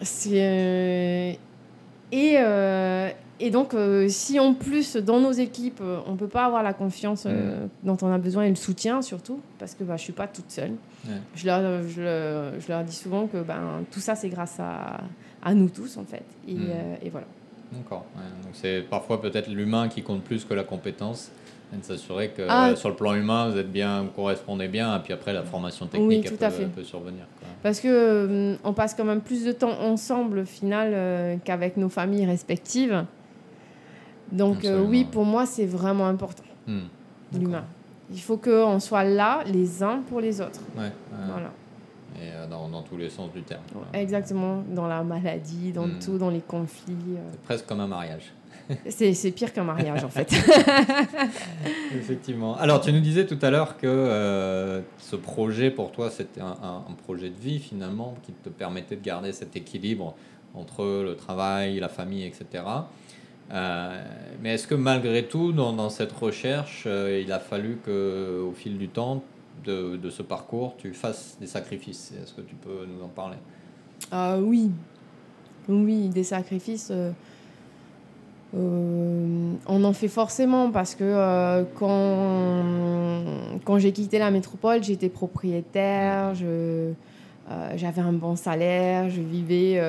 [0.00, 1.38] c'est
[2.12, 6.44] et, euh, et donc, euh, si en plus, dans nos équipes, on ne peut pas
[6.44, 7.68] avoir la confiance euh, mm.
[7.84, 10.26] dont on a besoin et le soutien surtout, parce que bah, je ne suis pas
[10.26, 10.72] toute seule.
[11.34, 15.00] Je, leur, je, je, leur dis souvent que ben, tout ça, c'est grâce à,
[15.42, 16.24] à, nous tous, en fait.
[16.46, 16.70] Et, mm.
[17.02, 17.26] et voilà.
[17.72, 18.06] D'accord.
[18.42, 21.30] Donc, c'est parfois peut-être l'humain qui compte plus que la compétence
[21.76, 22.74] de s'assurer que ah.
[22.76, 25.86] sur le plan humain, vous êtes bien, vous correspondez bien, et puis après la formation
[25.86, 27.24] technique oui, peut, peut, survenir.
[27.62, 31.76] Parce que euh, on passe quand même plus de temps ensemble au final euh, qu'avec
[31.76, 33.04] nos familles respectives.
[34.32, 36.80] Donc euh, oui, pour moi, c'est vraiment important hmm.
[37.34, 37.64] l'humain.
[38.10, 40.60] Il faut qu'on soit là les uns pour les autres.
[40.76, 40.92] Ouais,
[41.30, 41.50] voilà.
[42.16, 43.62] Et dans, dans, tous les sens du terme.
[43.92, 45.98] Exactement, dans la maladie, dans hmm.
[46.02, 46.96] tout, dans les conflits.
[47.32, 48.32] C'est presque comme un mariage.
[48.88, 50.32] C'est pire qu'un mariage, en fait.
[51.94, 52.56] Effectivement.
[52.56, 56.84] Alors, tu nous disais tout à l'heure que euh, ce projet, pour toi, c'était un,
[57.04, 60.14] projet de vie, finalement, qui te permettait de garder cet équilibre
[60.54, 62.64] entre le travail, la famille, etc.
[63.50, 64.04] Euh,
[64.42, 68.76] mais est-ce que malgré tout, dans, cette recherche, euh, il a fallu que, au fil
[68.76, 69.22] du temps
[69.64, 72.12] de, de ce parcours, tu fasses des sacrifices?
[72.22, 73.38] Est-ce que tu peux nous en parler?
[74.12, 74.70] Ah Oui,
[75.68, 76.92] oui, des sacrifices.
[78.56, 85.10] Euh, on en fait forcément parce que euh, quand, quand j'ai quitté la métropole, j'étais
[85.10, 86.92] propriétaire, euh,
[87.76, 89.82] j'avais un bon salaire, je vivais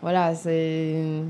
[0.00, 1.22] voilà, c'est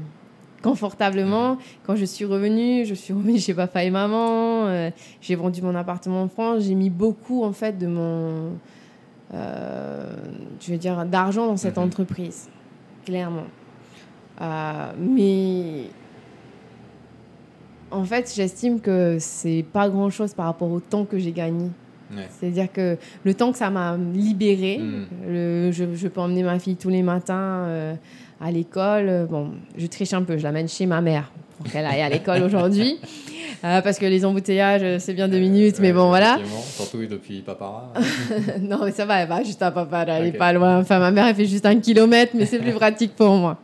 [0.62, 1.56] confortablement.
[1.84, 6.22] Quand je suis revenue, je suis revenue chez papa et maman, j'ai vendu mon appartement
[6.22, 8.52] en France, j'ai mis beaucoup en fait de mon
[9.32, 11.84] je veux dire d'argent dans cette mhm.
[11.84, 12.48] entreprise,
[13.04, 13.46] clairement.
[14.98, 15.84] mais
[17.90, 21.68] en fait, j'estime que c'est pas grand chose par rapport au temps que j'ai gagné.
[22.30, 25.70] C'est-à-dire que le temps que ça m'a libéré, hmm.
[25.70, 27.94] je, peux emmener ma fille tous les matins euh,
[28.40, 29.26] à l'école.
[29.30, 32.42] Bon, je triche un peu, je l'amène chez ma mère pour qu'elle aille à l'école
[32.42, 32.98] aujourd'hui.
[33.64, 36.38] Euh, parce que les embouteillages, c'est bien deux minutes, mais bon, voilà.
[36.76, 37.92] Surtout depuis Papara.
[38.60, 40.78] non, mais ça va, elle va juste à Papara, elle n'est pas loin.
[40.78, 43.58] Enfin, ma mère, elle fait juste un kilomètre, mais c'est plus pratique pour moi.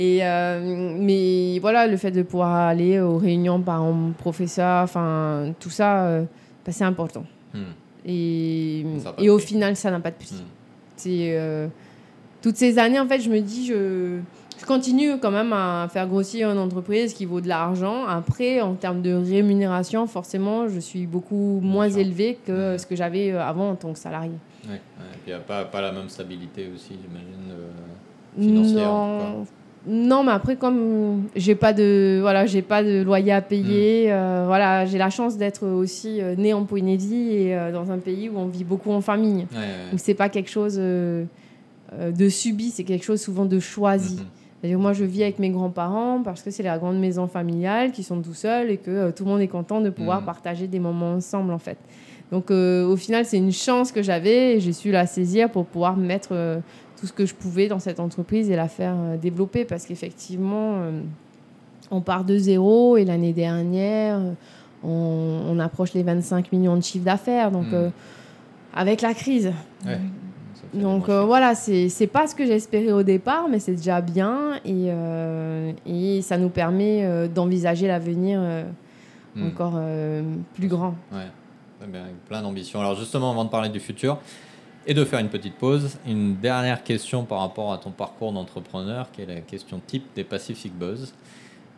[0.00, 5.52] Et, euh, mais voilà, le fait de pouvoir aller aux réunions par un professeur, enfin,
[5.60, 6.22] tout ça, euh,
[6.64, 7.26] bah, c'est important.
[7.52, 7.74] Hmm.
[8.06, 8.86] Et,
[9.18, 10.36] et au final, ça n'a pas de prix.
[10.36, 10.48] Hmm.
[10.96, 11.68] C'est euh,
[12.40, 14.20] toutes ces années, en fait, je me dis, je,
[14.58, 18.06] je, continue quand même à faire grossir une entreprise qui vaut de l'argent.
[18.06, 23.32] Après, en termes de rémunération, forcément, je suis beaucoup moins élevé que ce que j'avais
[23.32, 24.32] avant en tant que salarié.
[24.66, 27.52] Ouais, et puis il n'y a pas, pas la même stabilité aussi, j'imagine,
[28.38, 28.88] financière.
[28.88, 29.44] Non.
[29.86, 34.12] Non, mais après, comme j'ai pas de voilà, j'ai pas de loyer à payer, mm.
[34.12, 37.98] euh, voilà, j'ai la chance d'être aussi euh, né en Polynésie et euh, dans un
[37.98, 39.46] pays où on vit beaucoup en famille.
[39.52, 44.20] Ouais, c'est pas quelque chose de subi, c'est quelque chose souvent de choisi.
[44.62, 44.76] Mm-hmm.
[44.76, 48.20] moi, je vis avec mes grands-parents parce que c'est la grande maison familiale qui sont
[48.20, 50.26] tout seuls et que tout le monde est content de pouvoir mm.
[50.26, 51.78] partager des moments ensemble, en fait.
[52.30, 55.96] Donc, au final, c'est une chance que j'avais et j'ai su la saisir pour pouvoir
[55.96, 56.60] mettre
[57.00, 60.74] tout ce que je pouvais dans cette entreprise et la faire euh, développer parce qu'effectivement,
[60.74, 61.00] euh,
[61.90, 64.20] on part de zéro et l'année dernière,
[64.84, 67.50] on, approche les 25 millions de chiffres d'affaires.
[67.50, 67.74] Donc, hmm.
[67.74, 67.90] euh,
[68.74, 69.52] avec la crise.
[70.72, 74.90] Donc voilà, c'est pas ce que j'espérais au départ, mais c'est déjà bien et,
[75.84, 78.40] et, ça nous permet d'envisager l'avenir
[79.34, 79.46] hmm.
[79.48, 79.80] encore
[80.54, 80.94] plus grand.
[81.12, 82.78] Ouais, bien, plein d'ambition.
[82.78, 84.18] Alors justement, avant de parler du futur,
[84.86, 85.98] et de faire une petite pause.
[86.06, 90.24] Une dernière question par rapport à ton parcours d'entrepreneur, qui est la question type des
[90.24, 91.12] Pacific Buzz.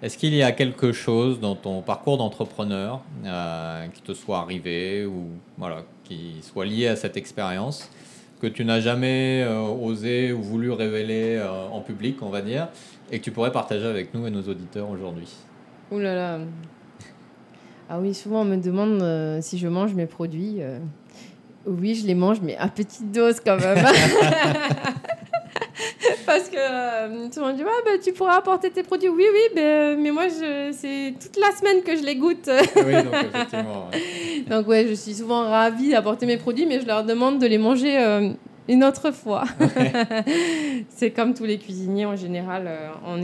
[0.03, 5.07] Est-ce qu'il y a quelque chose dans ton parcours d'entrepreneur euh, qui te soit arrivé
[5.07, 7.89] ou voilà, qui soit lié à cette expérience
[8.41, 9.47] que tu n'as jamais
[9.81, 12.67] osé ou voulu révéler en public, on va dire,
[13.13, 15.29] et que tu pourrais partager avec nous et nos auditeurs aujourd'hui?
[15.93, 16.39] Ouh là là.
[17.89, 20.59] Ah oui, souvent on me demande si je mange mes produits.
[21.67, 23.85] Oui, je les mange, mais à petite dose quand même.
[26.27, 27.71] Parce que euh, tout le monde dit bah,
[28.03, 29.09] Tu pourras apporter tes produits.
[29.09, 30.25] Oui, oui, mais, mais moi,
[30.73, 32.49] c'est toute la semaine que je les goûte.
[32.87, 33.89] oui, donc effectivement.
[34.49, 37.59] donc, ouais, je suis souvent ravie d'apporter mes produits, mais je leur demande de les
[37.59, 38.31] manger euh,
[38.69, 39.45] une autre fois.
[40.89, 42.65] c'est comme tous les cuisiniers en général.
[42.67, 43.19] Euh, on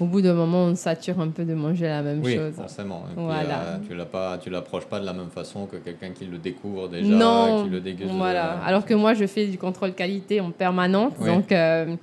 [0.00, 2.54] au bout d'un moment, on sature un peu de manger la même oui, chose.
[2.54, 3.04] forcément.
[3.16, 3.60] voilà.
[3.60, 7.62] Euh, tu tu l'approches pas de la même façon que quelqu'un qui le découvre déjà,
[7.64, 8.10] qui le déguste.
[8.12, 8.58] Voilà.
[8.64, 11.52] Alors que moi, je fais du contrôle qualité en permanence, donc.
[11.52, 11.96] Euh,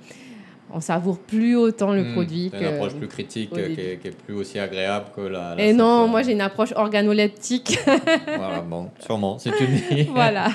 [0.72, 2.50] on savoure plus autant le hmm, produit.
[2.52, 5.56] C'est une approche plus critique qui est, plus aussi agréable que la.
[5.58, 7.78] Et non, moi j'ai une approche organoleptique.
[8.26, 10.48] voilà, bon, sûrement, c'est une voilà.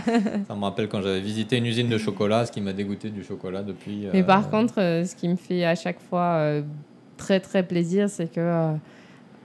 [0.47, 3.23] Ça me rappelle quand j'avais visité une usine de chocolat, ce qui m'a dégoûté du
[3.23, 4.07] chocolat depuis.
[4.13, 6.61] Mais par euh, contre, ce qui me fait à chaque fois
[7.17, 8.73] très très plaisir, c'est que euh,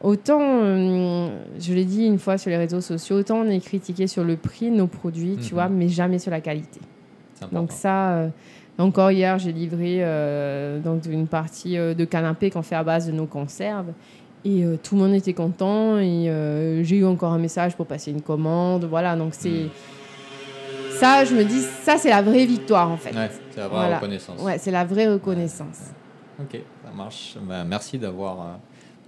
[0.01, 1.29] autant, euh,
[1.59, 4.37] je l'ai dit une fois sur les réseaux sociaux, autant on est critiqué sur le
[4.37, 5.53] prix de nos produits, tu mhm.
[5.53, 6.81] vois, mais jamais sur la qualité.
[7.53, 8.29] Donc ça, euh,
[8.79, 10.05] encore hier, j'ai livré
[10.85, 13.93] donc une partie de canapé qu'on fait à base de nos conserves.
[14.45, 15.99] Et tout le monde était content.
[15.99, 16.31] Et
[16.83, 18.85] j'ai eu encore un message pour passer une commande.
[18.85, 19.49] Voilà, donc c'est...
[19.49, 19.71] Mhm.
[20.99, 23.15] Ça, je me dis, ça, c'est la vraie victoire, en fait.
[23.51, 24.43] c'est la vraie reconnaissance.
[24.43, 25.93] Ouais, c'est la vraie reconnaissance.
[26.41, 27.37] Ok, ça marche.
[27.43, 28.55] Ben, merci d'avoir euh,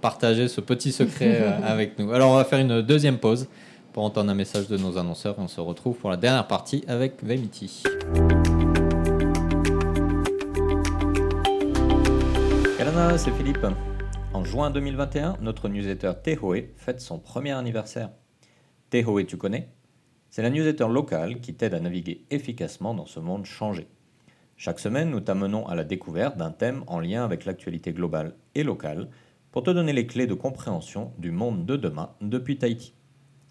[0.01, 2.11] partagé ce petit secret euh, avec nous.
[2.11, 3.47] Alors, on va faire une deuxième pause
[3.91, 6.83] pour entendre un message de nos annonceurs et on se retrouve pour la dernière partie
[6.87, 7.83] avec Vemiti.
[12.77, 13.65] Kalana, c'est Philippe.
[14.33, 18.09] En juin 2021, notre newsletter Tehoe fête son premier anniversaire.
[18.91, 19.69] Tehoe, tu connais?
[20.29, 23.87] C'est la newsletter locale qui t'aide à naviguer efficacement dans ce monde changé.
[24.57, 28.63] Chaque semaine, nous t'amenons à la découverte d'un thème en lien avec l'actualité globale et
[28.63, 29.09] locale
[29.51, 32.93] pour te donner les clés de compréhension du monde de demain depuis Tahiti.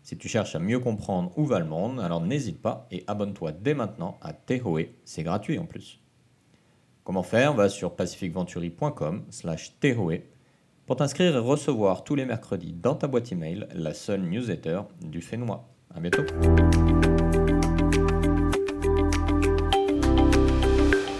[0.02, 3.52] Si tu cherches à mieux comprendre où va le monde, alors n'hésite pas et abonne-toi
[3.52, 6.00] dès maintenant à Tehoe, c'est gratuit en plus.
[7.04, 7.54] Comment faire?
[7.54, 10.22] Va sur pacificventuri.com slash Tehoe
[10.86, 15.20] pour t'inscrire et recevoir tous les mercredis dans ta boîte email la seule newsletter du
[15.20, 15.68] Fénois.
[15.94, 16.22] A bientôt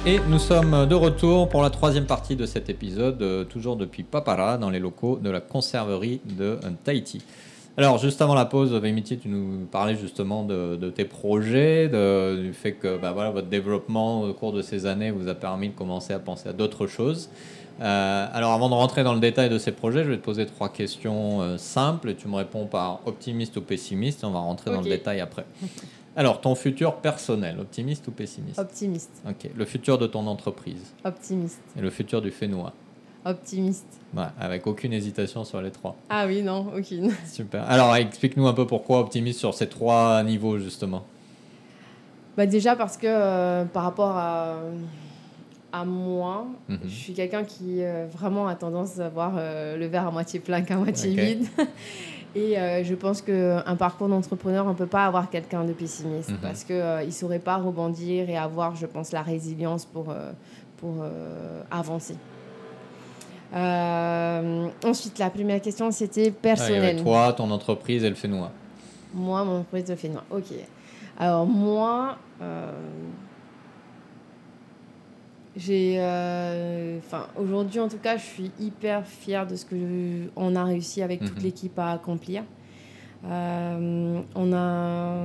[0.05, 4.03] Et nous sommes de retour pour la troisième partie de cet épisode, euh, toujours depuis
[4.03, 7.23] Papara, dans les locaux de la conserverie de Tahiti.
[7.77, 12.73] Alors, juste avant la pause, Vimiti, tu nous parlais justement de, tes projets, du fait
[12.73, 16.13] que bah, voilà, votre développement au cours de ces années vous a permis de commencer
[16.13, 17.31] à penser à d'autres choses.
[17.81, 20.47] Euh, alors, avant de rentrer dans le détail de ces projets, je vais te poser
[20.47, 24.25] trois questions euh, simples et tu me réponds par optimiste ou pessimiste.
[24.25, 25.47] On va rentrer dans le détail après.
[26.15, 29.23] Alors, ton futur personnel, optimiste ou pessimiste Optimiste.
[29.27, 29.51] Ok.
[29.55, 31.61] Le futur de ton entreprise Optimiste.
[31.77, 32.73] Et le futur du Fénois
[33.25, 34.01] Optimiste.
[34.15, 35.97] Ouais, avec aucune hésitation sur les trois.
[36.11, 37.13] Ah oui, non, aucune.
[37.27, 37.69] Super.
[37.71, 41.05] Alors, explique-nous un peu pourquoi optimiste sur ces trois niveaux, justement.
[42.37, 44.57] Bah déjà parce que euh, par rapport à,
[45.73, 46.79] à moi, mhm.
[46.85, 50.41] je suis quelqu'un qui euh, vraiment a tendance à voir euh, le verre à moitié
[50.41, 51.47] plein qu'à moitié vide.
[52.35, 56.31] Et euh, je pense qu'un parcours d'entrepreneur, on ne peut pas avoir quelqu'un de pessimiste
[56.31, 56.39] mhm.
[56.41, 60.33] parce qu'il euh, ne saurait pas rebondir et avoir, je pense, la résilience pour, euh,
[60.79, 61.05] pour
[61.71, 62.17] avancer.
[63.53, 66.97] ensuite, la première question, c'était personnel.
[67.01, 68.51] Ah, toi, ton entreprise, elle fait noir.
[69.15, 70.25] Moi, mon entreprise, elle fait noir.
[70.31, 70.47] Ok.
[71.19, 72.17] Alors, moi,
[75.55, 79.77] j'ai, euh, enfin, aujourd'hui en tout cas, je suis hyper fière de ce que
[80.35, 81.43] on a réussi avec toute mhm.
[81.43, 82.43] l'équipe à accomplir.
[83.25, 85.17] Euh, on a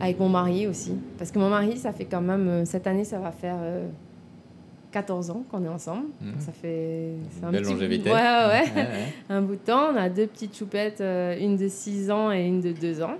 [0.00, 3.04] avec mon mari aussi, parce que mon mari, ça fait quand même euh, cette année,
[3.04, 3.58] ça va faire
[4.92, 6.06] 14 ans qu'on est ensemble.
[6.20, 6.34] Mhm.
[6.38, 8.10] Ça fait un Belle longévité.
[8.10, 8.64] Ouais, ouais,
[9.28, 9.88] un bout de temps.
[9.92, 13.16] On a deux petites choupettes, une de 6 ans et une de 2 ans.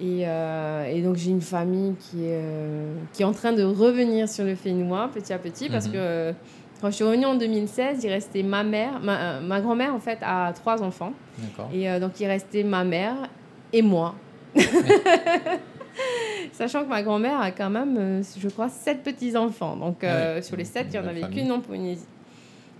[0.00, 4.28] Euh, et, donc j'ai une famille qui est, euh, qui est en train de revenir
[4.28, 5.92] sur le Fénois petit à petit parce mhm.
[5.92, 6.32] que
[6.80, 10.18] quand je suis revenue en 2016, il restait ma mère, ma, ma grand-mère en fait
[10.22, 11.12] a trois enfants.
[11.72, 13.16] Et euh, donc il restait ma mère
[13.72, 14.14] et moi.
[16.52, 19.76] Sachant que ma grand-mère a quand même, je crois, sept petits-enfants.
[19.76, 22.06] Donc ah sur les sept, il n'y en avait qu'une en Polynésie.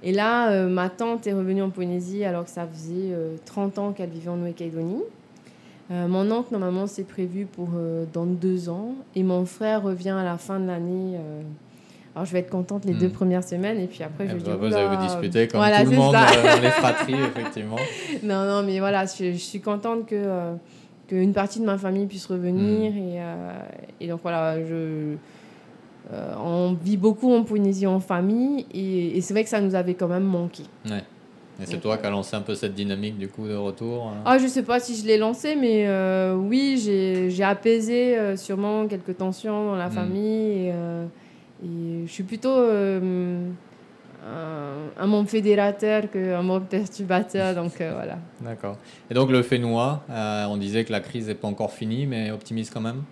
[0.05, 3.13] Et là, ma tante est revenue en Polynésie alors que ça faisait
[3.45, 5.03] 30 ans qu'elle vivait en Nouvelle-Calédonie.
[5.91, 8.95] Euh, mon oncle, normalement, c'est prévu pour euh, dans deux ans.
[9.15, 11.17] Et mon frère revient à la fin de l'année.
[11.17, 11.43] Euh,
[12.15, 13.13] alors, je vais être contente les deux hmm.
[13.13, 13.79] premières semaines.
[13.81, 14.59] Et puis après, je vais dire.
[14.59, 17.77] Vous allez vous disputer comme tout le monde dans les fratries, effectivement.
[18.23, 20.53] Non, non, mais voilà, je, suis contente que,
[21.07, 22.93] qu'une partie de ma famille puisse revenir.
[22.95, 23.21] Et,
[24.05, 25.15] et, donc voilà, je,
[26.13, 30.09] on vit beaucoup en Polynésie en famille et, c'est vrai que ça nous avait quand
[30.09, 30.65] même manqué.
[30.87, 31.05] Ouais.
[31.61, 34.23] Et c'est toi qui as lancé un peu cette dynamique du coup de retour hein
[34.25, 38.87] Ah, je sais pas si je l'ai lancé, mais euh, oui, j'ai apaisé euh, sûrement
[38.87, 39.93] quelques tensions dans la hmm.
[39.93, 40.67] famille.
[40.67, 41.07] Et, euh,
[41.65, 43.51] et, je suis plutôt un,
[44.97, 48.19] un, membre fédérateur qu'un membre perturbateur, donc voilà.
[48.41, 48.77] D'accord.
[49.11, 52.73] Et donc le Fénois, on disait que la crise n'est pas encore finie, mais optimiste
[52.73, 53.03] quand même?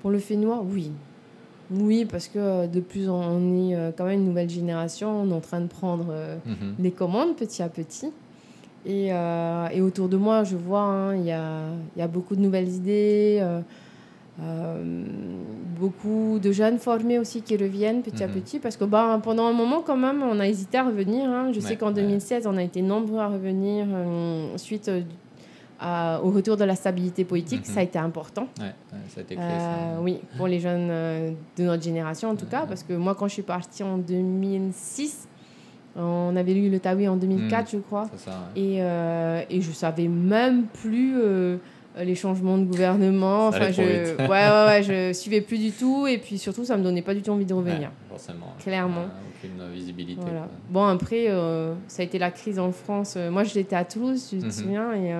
[0.00, 0.92] Pour le Fénois, oui.
[1.80, 5.22] Oui, parce que euh, de plus en on est euh, quand même une nouvelle génération,
[5.22, 6.74] on est en train de prendre euh, mhm.
[6.78, 8.10] les commandes petit à petit.
[8.84, 11.66] Et, et autour de moi, je vois, hein, il y, a,
[11.96, 13.40] y, a, beaucoup de nouvelles idées,
[15.78, 18.34] beaucoup de jeunes formés aussi qui reviennent petit à mhm.
[18.34, 21.30] petit, parce que bah, pendant un moment, quand même, on a hésité à revenir.
[21.30, 21.52] Hein.
[21.52, 23.86] Je sais qu'en 2016, on a été nombreux à revenir
[24.56, 24.90] suite
[26.22, 27.88] au retour de la stabilité politique, ça a mhm.
[27.88, 28.48] été important.
[28.60, 28.74] Ouais,
[29.08, 32.46] ça a été clé, euh, Oui, pour les jeunes euh, de notre génération en tout
[32.46, 35.28] cas, parce que moi quand je suis partie en 2006,
[35.96, 37.66] on avait lu le Tawi en 2004, mhm.
[37.72, 41.16] je crois, ça, et, euh, et je savais même plus
[41.98, 43.48] les changements de gouvernement.
[43.48, 43.82] enfin, je,
[44.18, 47.14] ouais, ouais, ouais, je suivais plus du tout, et puis surtout, ça me donnait pas
[47.14, 47.90] du tout envie de revenir.
[48.08, 48.54] forcément.
[48.60, 49.06] Clairement.
[49.36, 50.22] aucune visibilité.
[50.70, 51.26] Bon, après,
[51.88, 53.18] ça a été la crise en France.
[53.30, 54.50] Moi, j'étais à Toulouse, tu te mhm.
[54.50, 55.12] souviens, et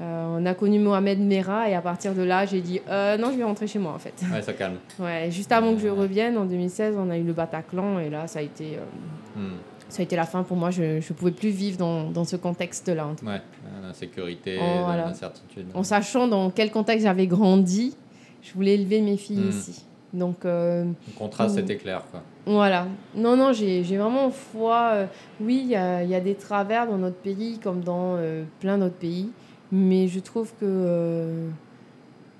[0.00, 3.30] euh, on a connu Mohamed Merah et à partir de là, j'ai dit euh, non,
[3.30, 4.14] je vais rentrer chez moi en fait.
[4.32, 4.76] Ouais, ça calme.
[4.98, 8.26] Ouais, juste avant que je revienne, en 2016, on a eu le Bataclan et là,
[8.26, 9.56] ça a été, euh, hmm.
[9.90, 10.70] ça a été la fin pour moi.
[10.70, 13.08] Je ne pouvais plus vivre dans, dans ce contexte-là.
[13.22, 13.42] Ouais,
[13.82, 15.66] l'insécurité, l'incertitude.
[15.74, 17.94] En sachant dans quel contexte j'avais grandi,
[18.40, 19.50] je voulais élever mes filles hmm.
[19.50, 19.84] ici.
[20.14, 22.02] Donc, le contraste était clair.
[22.10, 22.22] Quoi.
[22.44, 22.86] Voilà.
[23.14, 25.06] Non, non, j'ai vraiment foi.
[25.40, 28.18] oui, il y a, des travers dans notre pays comme dans
[28.60, 29.30] plein d'autres pays.
[29.72, 31.48] Mais je trouve que euh,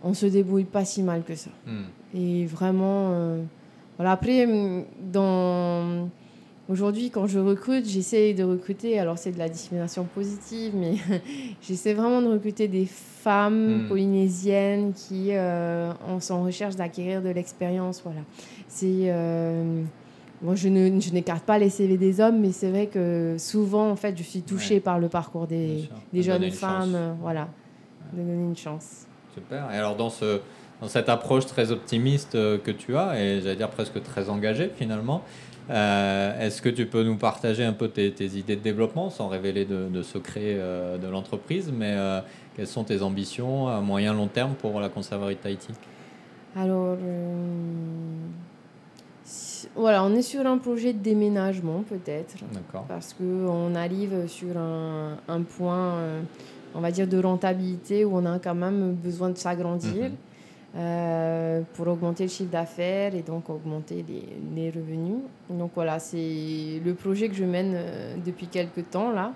[0.05, 1.51] on se débrouille pas si mal que ça.
[1.67, 1.85] Hmm.
[2.15, 3.43] Et vraiment, euh,
[3.97, 4.13] voilà.
[4.13, 4.47] Après,
[5.11, 6.11] dans
[6.69, 8.99] aujourd'hui, quand je recrute, j'essaie de recruter.
[8.99, 10.97] Alors c'est de la discrimination positive, mais
[11.63, 13.89] j'essaie vraiment de recruter des femmes hmm.
[13.89, 18.03] polynésiennes qui euh, sont en recherche d'acquérir de l'expérience.
[18.05, 18.21] Voilà.
[18.69, 19.11] C'est
[20.43, 23.91] moi, je, ne, je n'écarte pas les CV des hommes, mais c'est vrai que souvent,
[23.91, 26.95] en fait, je suis touchée par le parcours des, des jeunes femmes.
[26.97, 27.49] Euh, voilà,
[28.13, 29.07] de donner une chance.
[29.33, 29.71] Super.
[29.73, 30.41] Et alors, dans, ce,
[30.81, 34.71] dans cette approche très optimiste euh, que tu as, et j'allais dire presque très engagée
[34.77, 35.23] finalement,
[35.71, 39.29] euh, est-ce que tu peux nous partager un peu tes, tes idées de développement, sans
[39.29, 40.59] révéler de, de secrets
[41.01, 41.97] de l'entreprise, mais
[42.57, 45.69] quelles sont tes ambitions à moyen long terme pour la conserverie de Tahiti?
[46.57, 46.97] Alors,
[49.75, 52.35] voilà, on est sur un projet de déménagement peut-être.
[52.89, 56.23] Parce qu'on arrive sur un, un point, euh,
[56.75, 60.17] on va dire, de rentabilité où on a quand même besoin de s'agrandir mhm.
[60.77, 64.25] euh, pour augmenter le chiffre d'affaires et donc augmenter les,
[64.55, 65.21] les, revenus.
[65.49, 69.33] Donc voilà, c'est le projet que je mène euh, depuis quelques temps là.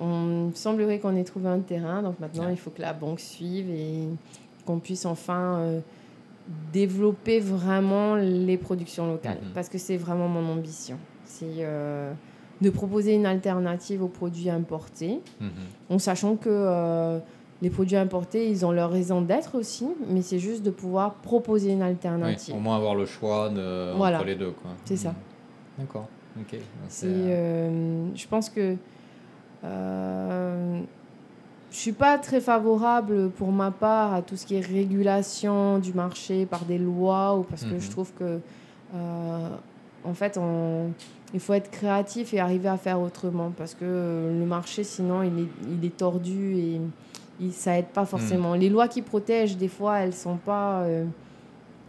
[0.00, 3.68] on semblerait qu'on ait trouvé un terrain, donc maintenant il faut que la banque suive
[3.70, 4.08] et
[4.64, 5.80] qu'on puisse enfin
[6.72, 9.52] développer vraiment les productions locales, mhm.
[9.54, 10.98] parce que c'est vraiment mon ambition.
[11.24, 12.12] C'est euh,
[12.60, 15.50] de proposer une alternative aux produits importés, mhm.
[15.90, 17.18] en sachant que euh,
[17.60, 21.72] les produits importés, ils ont leur raison d'être aussi, mais c'est juste de pouvoir proposer
[21.72, 22.54] une alternative.
[22.54, 24.54] au moins avoir le choix de, entre les deux.
[24.84, 25.10] C'est ça.
[25.10, 25.16] Mhm.
[25.78, 26.08] D'accord.
[26.40, 26.58] Ok.
[27.04, 28.76] Euh, je pense que
[31.70, 35.92] je suis pas très favorable pour ma part à tout ce qui est régulation du
[35.92, 37.90] marché par des lois ou parce que je mhm.
[37.90, 38.40] trouve que
[38.94, 39.48] euh,
[40.04, 40.90] en fait on,
[41.34, 43.84] il faut être créatif et arriver à faire autrement parce que
[44.38, 45.48] le marché sinon il est,
[45.78, 46.80] il est tordu et
[47.40, 48.54] il, ça aide pas forcément.
[48.54, 48.60] Mhm.
[48.60, 51.04] Les lois qui protègent des fois elles sont pas euh,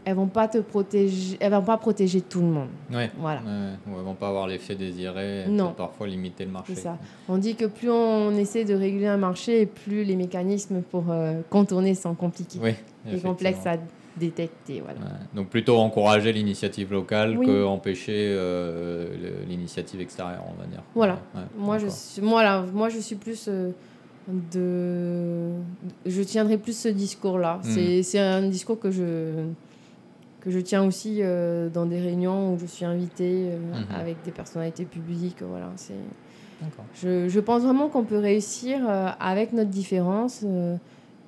[0.10, 2.70] elles vont pas te protéger, elles vont pas protéger tout le monde.
[2.92, 3.12] Ouais.
[3.20, 3.42] Voilà.
[3.42, 5.46] Ouais, elles vont pas avoir l'effet désiré.
[5.48, 5.74] Non.
[5.78, 6.74] Parfois limiter le marché.
[6.74, 6.98] Ça.
[7.28, 11.42] On dit que plus on essaie de réguler un marché, plus les mécanismes pour euh,
[11.52, 12.60] contourner sont compliqués.
[12.60, 12.72] Oui.
[13.12, 13.78] Et complexes à
[14.18, 14.82] détecter.
[14.82, 15.00] Voilà.
[15.36, 20.82] Donc plutôt encourager l'initiative locale que empêcher euh, l'initiative extérieure, on va dire.
[20.96, 21.20] Voilà.
[21.56, 23.48] moi, je suis, moi, là, moi, je suis plus.
[23.48, 23.72] Euh,
[24.54, 25.50] de
[26.06, 28.04] je tiendrai plus ce discours là hmm.
[28.04, 29.48] c'est un discours que je
[30.42, 33.86] que je tiens aussi euh, dans des réunions où je suis invitée euh, mhm.
[33.96, 35.42] avec des personnalités publiques.
[35.42, 35.94] Voilà, c'est.
[36.94, 40.44] Je, je, pense vraiment qu'on peut réussir euh, avec notre différence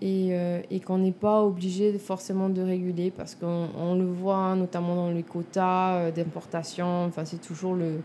[0.01, 0.31] et,
[0.69, 4.93] et qu'on n'est pas obligé forcément de réguler parce qu'on on le voit hein, notamment
[4.93, 7.05] dans les quotas d'importation.
[7.05, 8.01] Enfin, c'est toujours le,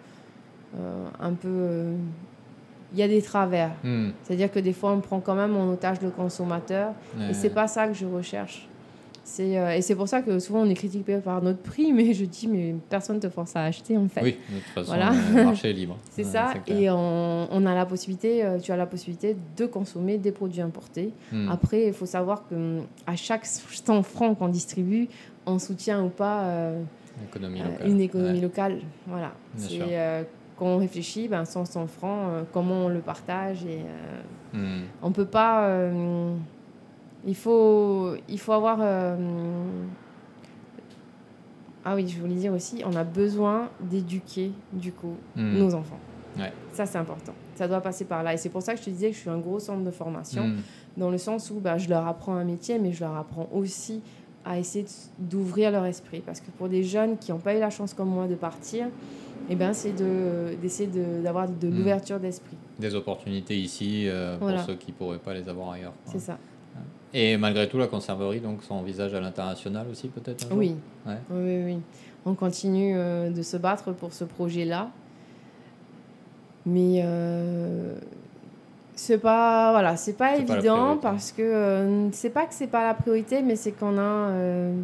[1.18, 1.94] un peu
[2.92, 3.72] il y a des travers.
[3.82, 4.10] Hmm.
[4.22, 6.92] C'est-à-dire que des fois, on prend quand même en otage le consommateur.
[7.18, 7.30] Ouais.
[7.30, 8.68] Et c'est pas ça que je recherche.
[9.28, 12.14] C'est, euh, et c'est pour ça que souvent on est critiqué par notre prix, mais
[12.14, 14.22] je dis, mais personne ne te force à acheter en fait.
[14.22, 15.10] Oui, de toute façon, Voilà.
[15.34, 15.96] le marché est libre.
[16.10, 19.66] C'est Ouais, ça, et on, on a la possibilité, euh, tu as la possibilité de
[19.66, 21.12] consommer des produits importés.
[21.32, 21.48] Hmm.
[21.50, 25.08] Après, il faut savoir que hum, à chaque 100 francs qu'on distribue,
[25.44, 26.82] on soutient ou pas euh,
[27.28, 28.40] Économie euh, une économie Ouais.
[28.42, 28.78] locale.
[29.08, 29.32] Voilà.
[29.56, 30.22] C'est, euh,
[30.56, 34.22] quand on réfléchit, ben, 100, 100 francs, euh, comment on le partage et euh,
[34.54, 34.84] Hmm.
[35.02, 35.68] on peut pas.
[37.26, 38.78] Il faut, il faut avoir.
[38.80, 39.16] euh,
[41.84, 45.58] ah oui, je voulais dire aussi, on a besoin d'éduquer du coup Hmm.
[45.58, 45.98] nos enfants.
[46.38, 46.52] Ouais.
[46.72, 47.32] Ça c'est important.
[47.54, 49.20] Ça doit passer par là et c'est pour ça que je te disais que je
[49.20, 50.56] suis un gros centre de formation Hmm.
[50.96, 54.02] dans le sens où bah, je leur apprends un métier, mais je leur apprends aussi
[54.44, 54.84] à essayer
[55.18, 56.20] d'ouvrir leur esprit.
[56.24, 58.86] Parce que pour des jeunes qui n'ont pas eu la chance comme moi de partir,
[59.48, 61.76] eh ben, c'est de- d'essayer de, d'avoir de, Mm.
[61.76, 62.56] l'ouverture d'esprit.
[62.78, 64.58] Des opportunités ici euh, Voilà.
[64.58, 65.92] pour ceux qui ne pourraient pas les avoir ailleurs.
[66.04, 66.38] C'est ça.
[67.14, 70.74] Et malgré tout, la conserverie donc s'envisage à l'international aussi, peut-être Oui.
[71.06, 71.14] Ouais.
[71.30, 71.78] oui, oui.
[72.26, 74.90] On continue euh, de se battre pour ce projet-là.
[76.66, 77.94] Mais euh,
[78.96, 82.94] c'est pas voilà, c'est pas évident parce que euh, c'est pas que c'est pas la
[82.94, 84.74] priorité, mais c'est qu'on a euh,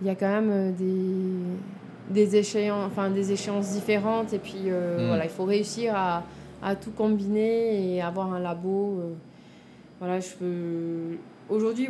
[0.00, 4.70] il y a quand même euh, des des échéances, enfin des échéances différentes et puis
[4.70, 5.06] Mm.
[5.08, 6.22] voilà, il faut réussir à,
[6.62, 9.00] à tout combiner et avoir un labo.
[9.98, 11.16] voilà, je peux
[11.50, 11.88] aujourd'hui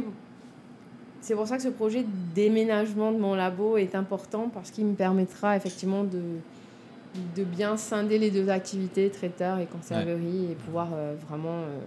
[1.21, 4.87] c'est pour ça que ce projet de déménagement de mon labo est important parce qu'il
[4.87, 6.23] me permettra effectivement de,
[7.37, 11.79] de bien scinder les deux activités, traiteur et conserverie, et pouvoir euh, vraiment euh,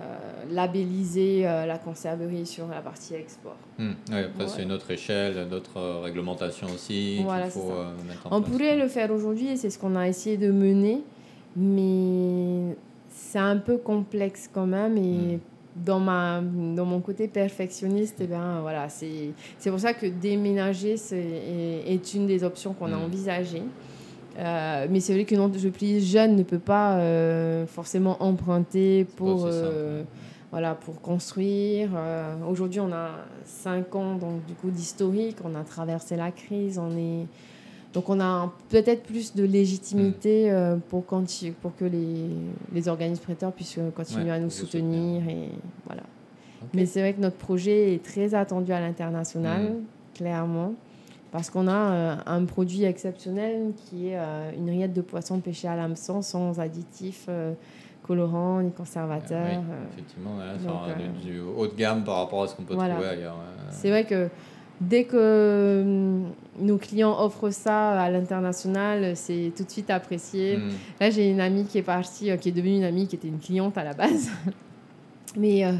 [0.00, 0.16] euh,
[0.50, 3.58] labelliser la conserverie sur la partie export.
[3.78, 3.90] Hmm.
[4.10, 7.72] Ouais, après, c'est une autre échelle, d'autres euh, réglementations aussi Voilà, qu'il faut
[8.08, 8.52] mettre en On place.
[8.52, 11.02] pourrait le faire aujourd'hui et c'est ce qu'on a essayé de mener,
[11.56, 12.74] mais
[13.10, 15.40] c'est un peu complexe quand même et Mm.
[15.84, 21.92] Dans, ma, dans mon côté perfectionniste, eh ben, voilà, c'est pour ça que déménager est,
[21.92, 23.02] est une des options qu'on a Mm.
[23.04, 23.62] envisagées.
[24.38, 30.04] Euh, mais c'est vrai qu'une entreprise jeune ne peut pas euh, forcément emprunter pour, euh,
[30.52, 31.90] voilà, pour construire.
[31.94, 33.10] Euh, Aujourd'hui, on a
[33.44, 37.26] 5 ans donc, du coup, d'historique, on a traversé la crise, on est...
[37.92, 40.54] donc on a peut-être plus de légitimité Hmm.
[40.54, 42.28] euh, pour, que les,
[42.72, 45.22] les organismes prêteurs puissent euh, continuer Ouais, à nous soutenir.
[45.28, 45.48] Et,
[45.86, 46.02] voilà.
[46.62, 46.68] Ok.
[46.74, 49.74] Mais c'est vrai que notre projet est très attendu à l'international, Mm.
[50.14, 50.74] clairement,
[51.32, 54.18] parce qu'on a euh, un produit exceptionnel qui est
[54.56, 57.28] une rillette de poisson pêchée à l'hameçon sans additifs,
[58.06, 59.46] colorants ni conservateurs.
[59.48, 59.84] Oui, euh.
[59.92, 62.94] effectivement, là, donc, euh, du, haut de gamme par rapport à ce qu'on peut Voilà.
[62.94, 63.36] trouver ailleurs.
[63.70, 64.28] C'est vrai que
[64.80, 70.56] dès que hum, nos clients offrent ça à l'international, c'est tout de suite apprécié.
[70.56, 70.70] Hmm.
[71.00, 73.28] Là, j'ai une amie qui est partie, euh, qui est devenue une amie qui était
[73.28, 74.30] une cliente à la base.
[75.36, 75.72] Mais euh,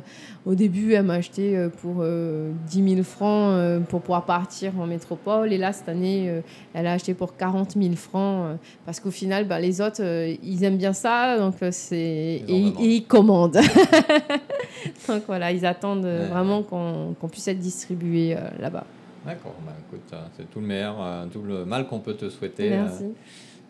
[0.47, 4.73] au début, elle m'a acheté euh, pour euh, 10 000 francs euh, pour pouvoir partir
[4.81, 5.53] en métropole.
[5.53, 6.41] Et là, cette année, euh,
[6.75, 8.47] elle a acheté pour 40 000 francs.
[8.47, 8.55] euh,
[8.87, 11.39] parce qu'au final, bah, les autres, euh, ils aiment bien ça.
[11.39, 11.97] Donc, euh, c'est...
[11.97, 13.59] Et, ils commandent.
[15.09, 16.29] donc voilà, ils attendent euh, Ouais.
[16.29, 18.85] vraiment qu'on, qu'on puisse être distribué euh, là-bas.
[19.25, 22.29] D'accord, bah, écoute, euh, c'est tout le meilleur, euh, tout le mal qu'on peut te
[22.31, 22.73] souhaiter.
[22.73, 22.85] euh.
[22.85, 23.05] Merci.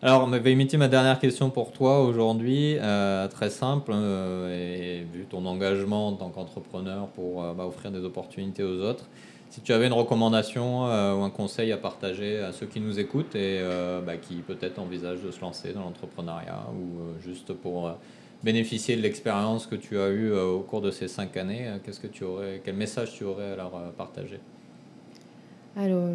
[0.03, 5.25] Alors, ma Vémiti, ma dernière question pour toi aujourd'hui, euh, très simple, euh, et vu
[5.25, 9.07] ton engagement en tant qu'entrepreneur pour euh, bah, offrir des opportunités aux autres,
[9.51, 13.35] si tu avais une recommandation ou un conseil à partager à ceux qui nous écoutent
[13.35, 13.59] et
[14.05, 17.91] bah, qui peut-être envisagent de se lancer dans l'entrepreneuriat ou juste pour
[18.43, 22.07] bénéficier de l'expérience que tu as eue au cours de ces cinq années, qu'est-ce que
[22.07, 24.39] tu aurais, quel message tu aurais à leur partager?
[25.75, 26.07] Alors,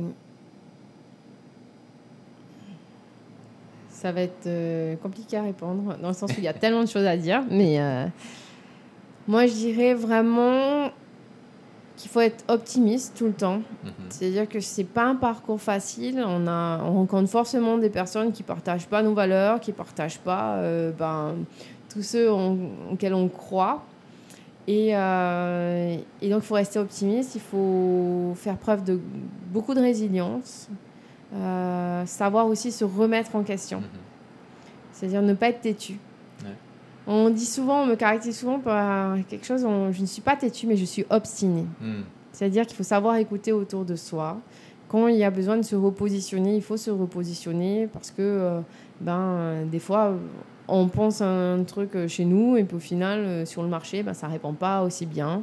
[3.96, 6.82] ça va être euh, compliqué à répondre, dans le sens où il y a tellement
[6.82, 8.06] de choses à dire, mais euh,
[9.26, 10.90] moi je dirais vraiment
[11.96, 13.56] qu'il faut être optimiste tout le temps.
[13.56, 13.92] Mhm.
[14.10, 16.22] C'est-à-dire que c'est pas un parcours facile.
[16.26, 20.56] On, a, on rencontre forcément des personnes qui partagent pas nos valeurs, qui partagent pas
[20.56, 21.36] euh, ben,
[21.90, 22.58] tous ceux en,
[22.92, 23.82] auxquels on croit.
[24.68, 27.34] Et, euh, et donc, il faut rester optimiste.
[27.34, 29.00] Il faut faire preuve de
[29.50, 30.68] beaucoup de résilience.
[31.34, 33.78] Euh, savoir aussi se remettre en question.
[33.80, 33.86] Mhm.
[34.92, 35.98] C'est-à-dire ne pas être têtu.
[36.44, 36.50] Ouais.
[37.06, 40.36] On dit souvent, on me caractérise souvent par quelque chose, on- je ne suis pas
[40.36, 41.66] têtu, mais je suis obstinée.
[41.80, 42.04] Mhm.
[42.32, 44.38] C'est-à-dire qu'il faut savoir écouter autour de soi.
[44.88, 48.60] Quand il y a besoin de se repositionner, il faut se repositionner parce que euh,
[49.00, 50.12] ben, euh, des fois,
[50.68, 54.28] on pense un truc chez nous et puis au final, sur le marché, ben, ça
[54.28, 55.42] ne répond pas aussi bien.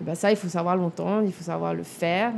[0.00, 2.32] Et ben, ça, il faut savoir l'entendre, il faut savoir le faire.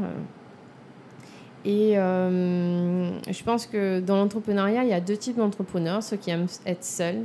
[1.65, 6.31] Et euh, je pense que dans l'entrepreneuriat, il y a deux types d'entrepreneurs, ceux qui
[6.31, 7.25] aiment être seuls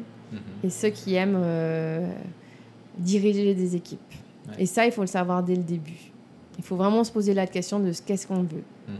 [0.63, 2.09] et ceux qui aiment euh,
[2.97, 3.99] diriger des équipes.
[4.57, 6.11] Et ça, il faut le savoir dès le début.
[6.57, 8.63] Il faut vraiment se poser la question de qu'est-ce qu'on veut.
[8.87, 8.95] Mhm.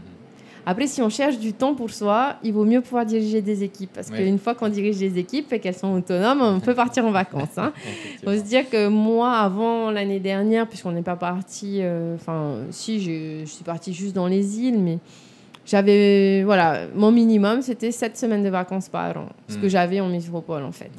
[0.66, 3.92] Après, si on cherche du temps pour soi, il vaut mieux pouvoir diriger des équipes.
[3.92, 7.10] Parce qu'une fois qu'on dirige des équipes et qu'elles sont autonomes, on peut partir en
[7.10, 7.58] vacances.
[7.58, 7.72] Hein.
[8.22, 12.56] Il faut se dire que moi, avant l'année dernière, puisqu'on n'est pas parti, euh, enfin,
[12.70, 14.98] si, je, suis partie juste dans les îles, mais
[15.66, 19.28] j'avais, voilà, mon minimum, c'était 7 semaines de vacances par an.
[19.48, 19.70] Ce que hmm.
[19.70, 20.90] j'avais en métropole, en fait.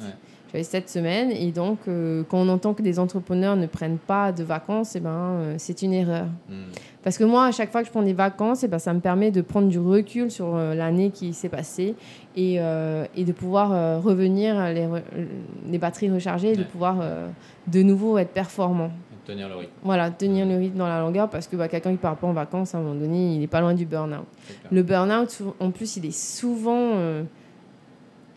[0.52, 1.30] J'avais 7 semaines.
[1.30, 5.00] Et donc, euh, quand on entend que des entrepreneurs ne prennent pas de vacances, eh
[5.00, 6.26] ben, euh, c'est une erreur.
[6.48, 6.72] Hmm.
[7.04, 8.98] Parce que moi, à chaque fois que je prends des vacances, eh ben, ça me
[8.98, 11.94] permet de prendre du recul sur euh, l'année qui s'est passée
[12.34, 14.86] et, et, de pouvoir revenir les,
[15.70, 16.96] les, batteries rechargées et de pouvoir
[17.66, 18.90] de nouveau être performant.
[19.26, 19.72] Tenir le rythme.
[19.82, 22.32] Voilà, tenir le rythme dans la longueur parce que bah, quelqu'un qui part pas en
[22.32, 24.26] vacances, à un moment donné, il n'est pas loin du burn-out.
[24.70, 27.24] Le burn-out, en plus, il est souvent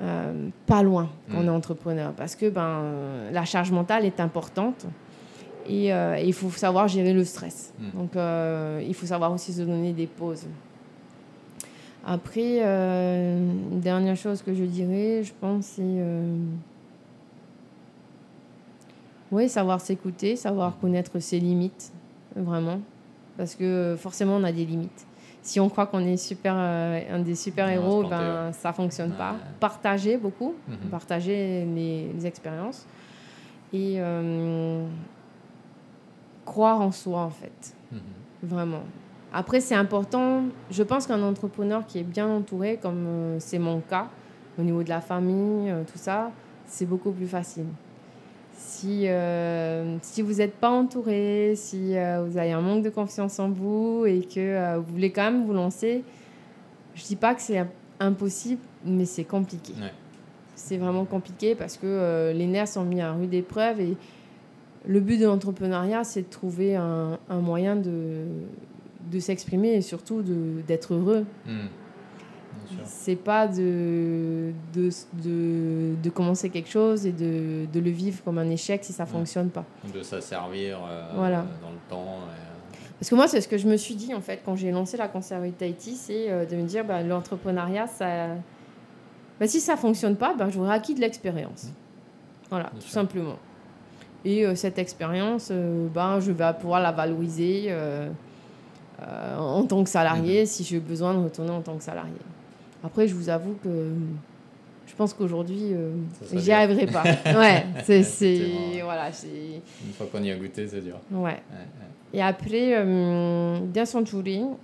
[0.02, 1.48] euh, pas loin quand on mm.
[1.48, 2.84] est entrepreneur parce que ben,
[3.34, 4.86] la charge mentale est importante
[5.68, 7.74] et euh, il faut savoir gérer le stress.
[7.78, 8.00] Mm.
[8.00, 10.48] Donc euh, il faut savoir aussi se donner des pauses.
[12.06, 16.02] Après, une dernière chose que je dirais, je pense, c'est
[19.32, 21.92] oui, savoir s'écouter, savoir connaître ses limites,
[22.36, 22.80] vraiment.
[23.38, 25.06] Parce que forcément, on a des limites
[25.42, 29.36] si on croit qu'on est super, euh, un des super-héros, ben, ça fonctionne pas.
[29.60, 30.90] Partager beaucoup, mhm.
[30.92, 32.86] partager les, expériences
[33.74, 34.86] et euh,
[36.46, 37.76] croire en soi, en fait.
[37.92, 38.00] Mhm.
[38.44, 38.84] Vraiment.
[39.32, 40.44] Après, c'est important.
[40.72, 44.08] Je pense qu'un entrepreneur qui est bien entouré, comme euh, c'est mon cas,
[44.58, 46.32] au niveau de la famille, tout ça,
[46.66, 47.66] c'est beaucoup plus facile
[48.60, 53.40] si, euh, si vous n'êtes pas entouré, si euh, vous avez un manque de confiance
[53.40, 56.04] en vous et que euh, vous voulez quand même vous lancer,
[56.94, 57.66] je ne dis pas que c'est
[58.02, 59.74] impossible, mais c'est compliqué.
[60.56, 63.96] C'est vraiment compliqué parce que les nerfs sont mis à rude épreuve et
[64.86, 68.26] le but de l'entrepreneuriat, c'est de trouver un, un moyen de,
[69.10, 70.22] de s'exprimer et surtout
[70.68, 71.26] d'être heureux.
[71.46, 71.68] Hmm.
[72.86, 74.90] C'est pas de de,
[75.24, 79.04] de, de, commencer quelque chose et de, de, le vivre comme un échec si ça
[79.06, 79.66] ne fonctionne pas.
[79.94, 81.46] De s'asservir euh, voilà.
[81.62, 82.06] dans le temps.
[82.06, 82.34] Euh.
[83.00, 84.98] Parce que moi, c'est ce que je me suis dit en fait quand j'ai lancé
[84.98, 88.28] la conserverie de Tahiti, c'est euh, de me dire bah, l'entrepreneuriat, ça...
[89.40, 91.66] Bah, si ça ne fonctionne pas, bah, j'aurais acquis de l'expérience.
[91.66, 92.48] Mmh.
[92.50, 93.38] Voilà, tout simplement.
[94.26, 95.50] Et cette expérience,
[95.94, 97.74] bah, je vais pouvoir la valoriser
[99.02, 100.46] en tant que salarié mmh.
[100.46, 102.12] si j'ai besoin de retourner en tant que salarié.
[102.84, 103.92] Après, je vous avoue que
[104.90, 105.92] je pense qu'aujourd'hui, euh,
[106.34, 107.04] j'y arriverai pas.
[107.26, 107.66] ouais,
[108.04, 108.82] c'est.
[108.84, 109.10] voilà,
[109.86, 111.00] Une fois qu'on y a goûté, c'est dur.
[111.12, 111.42] Ouais.
[112.14, 114.58] Et après, euh, bien son pour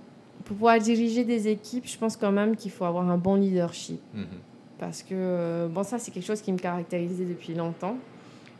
[0.44, 4.00] pouvoir diriger des équipes, je pense quand même qu'il faut avoir un bon leadership.
[4.14, 4.24] Mhm.
[4.78, 7.96] Parce que, euh, bon, ça, c'est quelque chose qui me caractérisait depuis longtemps.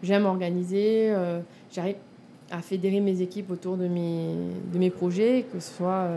[0.03, 1.41] J'aime organiser, euh,
[1.73, 1.97] j'arrive
[2.51, 4.35] à fédérer mes équipes autour de mes,
[4.73, 6.09] de mes projets, que ce soit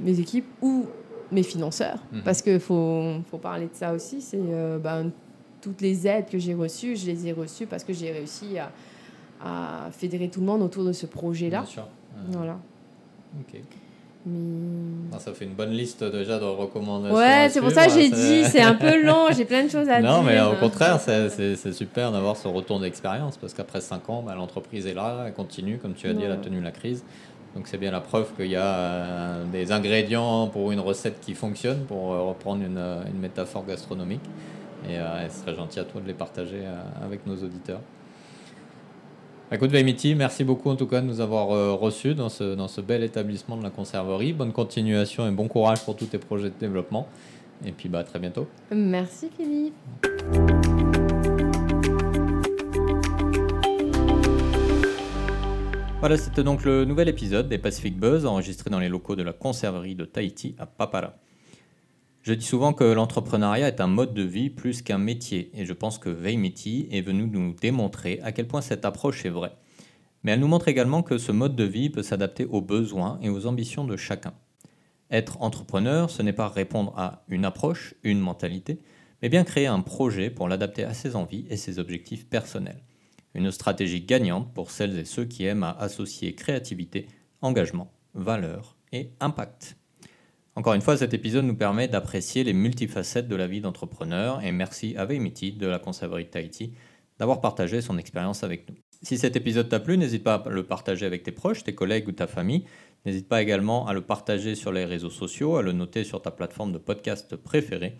[0.00, 0.86] mes équipes ou
[1.32, 2.22] mes financeurs, mhm.
[2.22, 4.20] parce qu'il faut, faut parler de ça aussi.
[4.20, 5.10] C'est euh, ben,
[5.60, 8.70] toutes les aides que j'ai reçues, je les ai reçues parce que j'ai réussi à,
[9.44, 11.64] à, fédérer tout le monde autour de ce projet-là.
[12.28, 12.58] Voilà.
[13.40, 13.60] Ok.
[15.18, 17.16] Ça fait une bonne liste déjà de recommandations.
[17.16, 19.88] Ouais, c'est pour ça que j'ai dit, c'est un peu long, j'ai plein de choses
[19.88, 20.10] à dire.
[20.10, 24.34] Non, mais au contraire, c'est super d'avoir ce retour d'expérience parce qu'après 5 ans, bah,
[24.36, 27.04] l'entreprise est là, elle continue, comme tu as dit, elle a tenu la crise.
[27.54, 31.34] Donc c'est bien la preuve qu'il y a euh, des ingrédients pour une recette qui
[31.34, 34.22] fonctionne, pour euh, reprendre une, euh, une métaphore gastronomique.
[34.88, 34.96] Et
[35.28, 36.64] ce serait gentil à toi de les partager
[37.04, 37.78] avec nos auditeurs.
[39.52, 42.80] Écoute Vaimiti, merci beaucoup en tout cas de nous avoir reçus dans ce, dans ce
[42.80, 44.32] bel établissement de la conserverie.
[44.32, 47.06] Bonne continuation et bon courage pour tous tes projets de développement.
[47.64, 48.48] Et puis bah, à très bientôt.
[48.72, 50.71] Merci Philippe.
[56.02, 59.32] Voilà, c'était donc le nouvel épisode des Pacific Buzz enregistré dans les locaux de la
[59.32, 61.14] conserverie de Tahiti à Papara.
[62.22, 65.72] Je dis souvent que l'entrepreneuriat est un mode de vie plus qu'un métier, et je
[65.72, 69.54] pense que Veimiti est venu nous démontrer à quel point cette approche est vraie.
[70.24, 73.28] Mais elle nous montre également que ce mode de vie peut s'adapter aux besoins et
[73.28, 74.34] aux ambitions de chacun.
[75.08, 78.80] Être entrepreneur, ce n'est pas répondre à une approche, une mentalité,
[79.22, 82.82] mais bien créer un projet pour l'adapter à ses envies et ses objectifs personnels.
[83.34, 87.06] Une stratégie gagnante pour celles et ceux qui aiment à associer créativité,
[87.40, 89.76] engagement, valeur et impact.
[90.54, 94.52] Encore une fois, cet épisode nous permet d'apprécier les multifacettes de la vie d'entrepreneur et
[94.52, 96.74] merci à Veimiti de la Conserverie de Tahiti
[97.18, 98.76] d'avoir partagé son expérience avec nous.
[99.02, 102.06] Si cet épisode t'a plu, n'hésite pas à le partager avec tes proches, tes collègues
[102.06, 102.64] ou ta famille.
[103.04, 106.30] N'hésite pas également à le partager sur les réseaux sociaux, à le noter sur ta
[106.30, 107.96] plateforme de podcast préférée.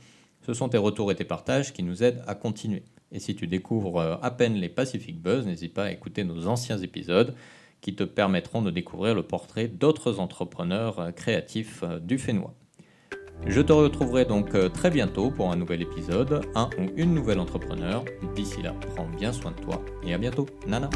[0.47, 2.85] Ce sont tes retours et tes partages qui nous aident à continuer.
[3.13, 6.79] Et si tu découvres à peine les Pacific Buzz, n'hésite pas à écouter nos anciens
[6.79, 7.35] épisodes
[7.81, 12.55] qui te permettront de découvrir le portrait d'autres entrepreneurs créatifs du Fénois.
[13.47, 17.41] Je te retrouverai donc euh, très bientôt pour un nouvel épisode, un ou une nouvelle
[17.41, 18.05] entrepreneur.
[18.37, 20.47] D'ici là, prends bien soin de toi et à bientôt.
[20.67, 20.89] Nana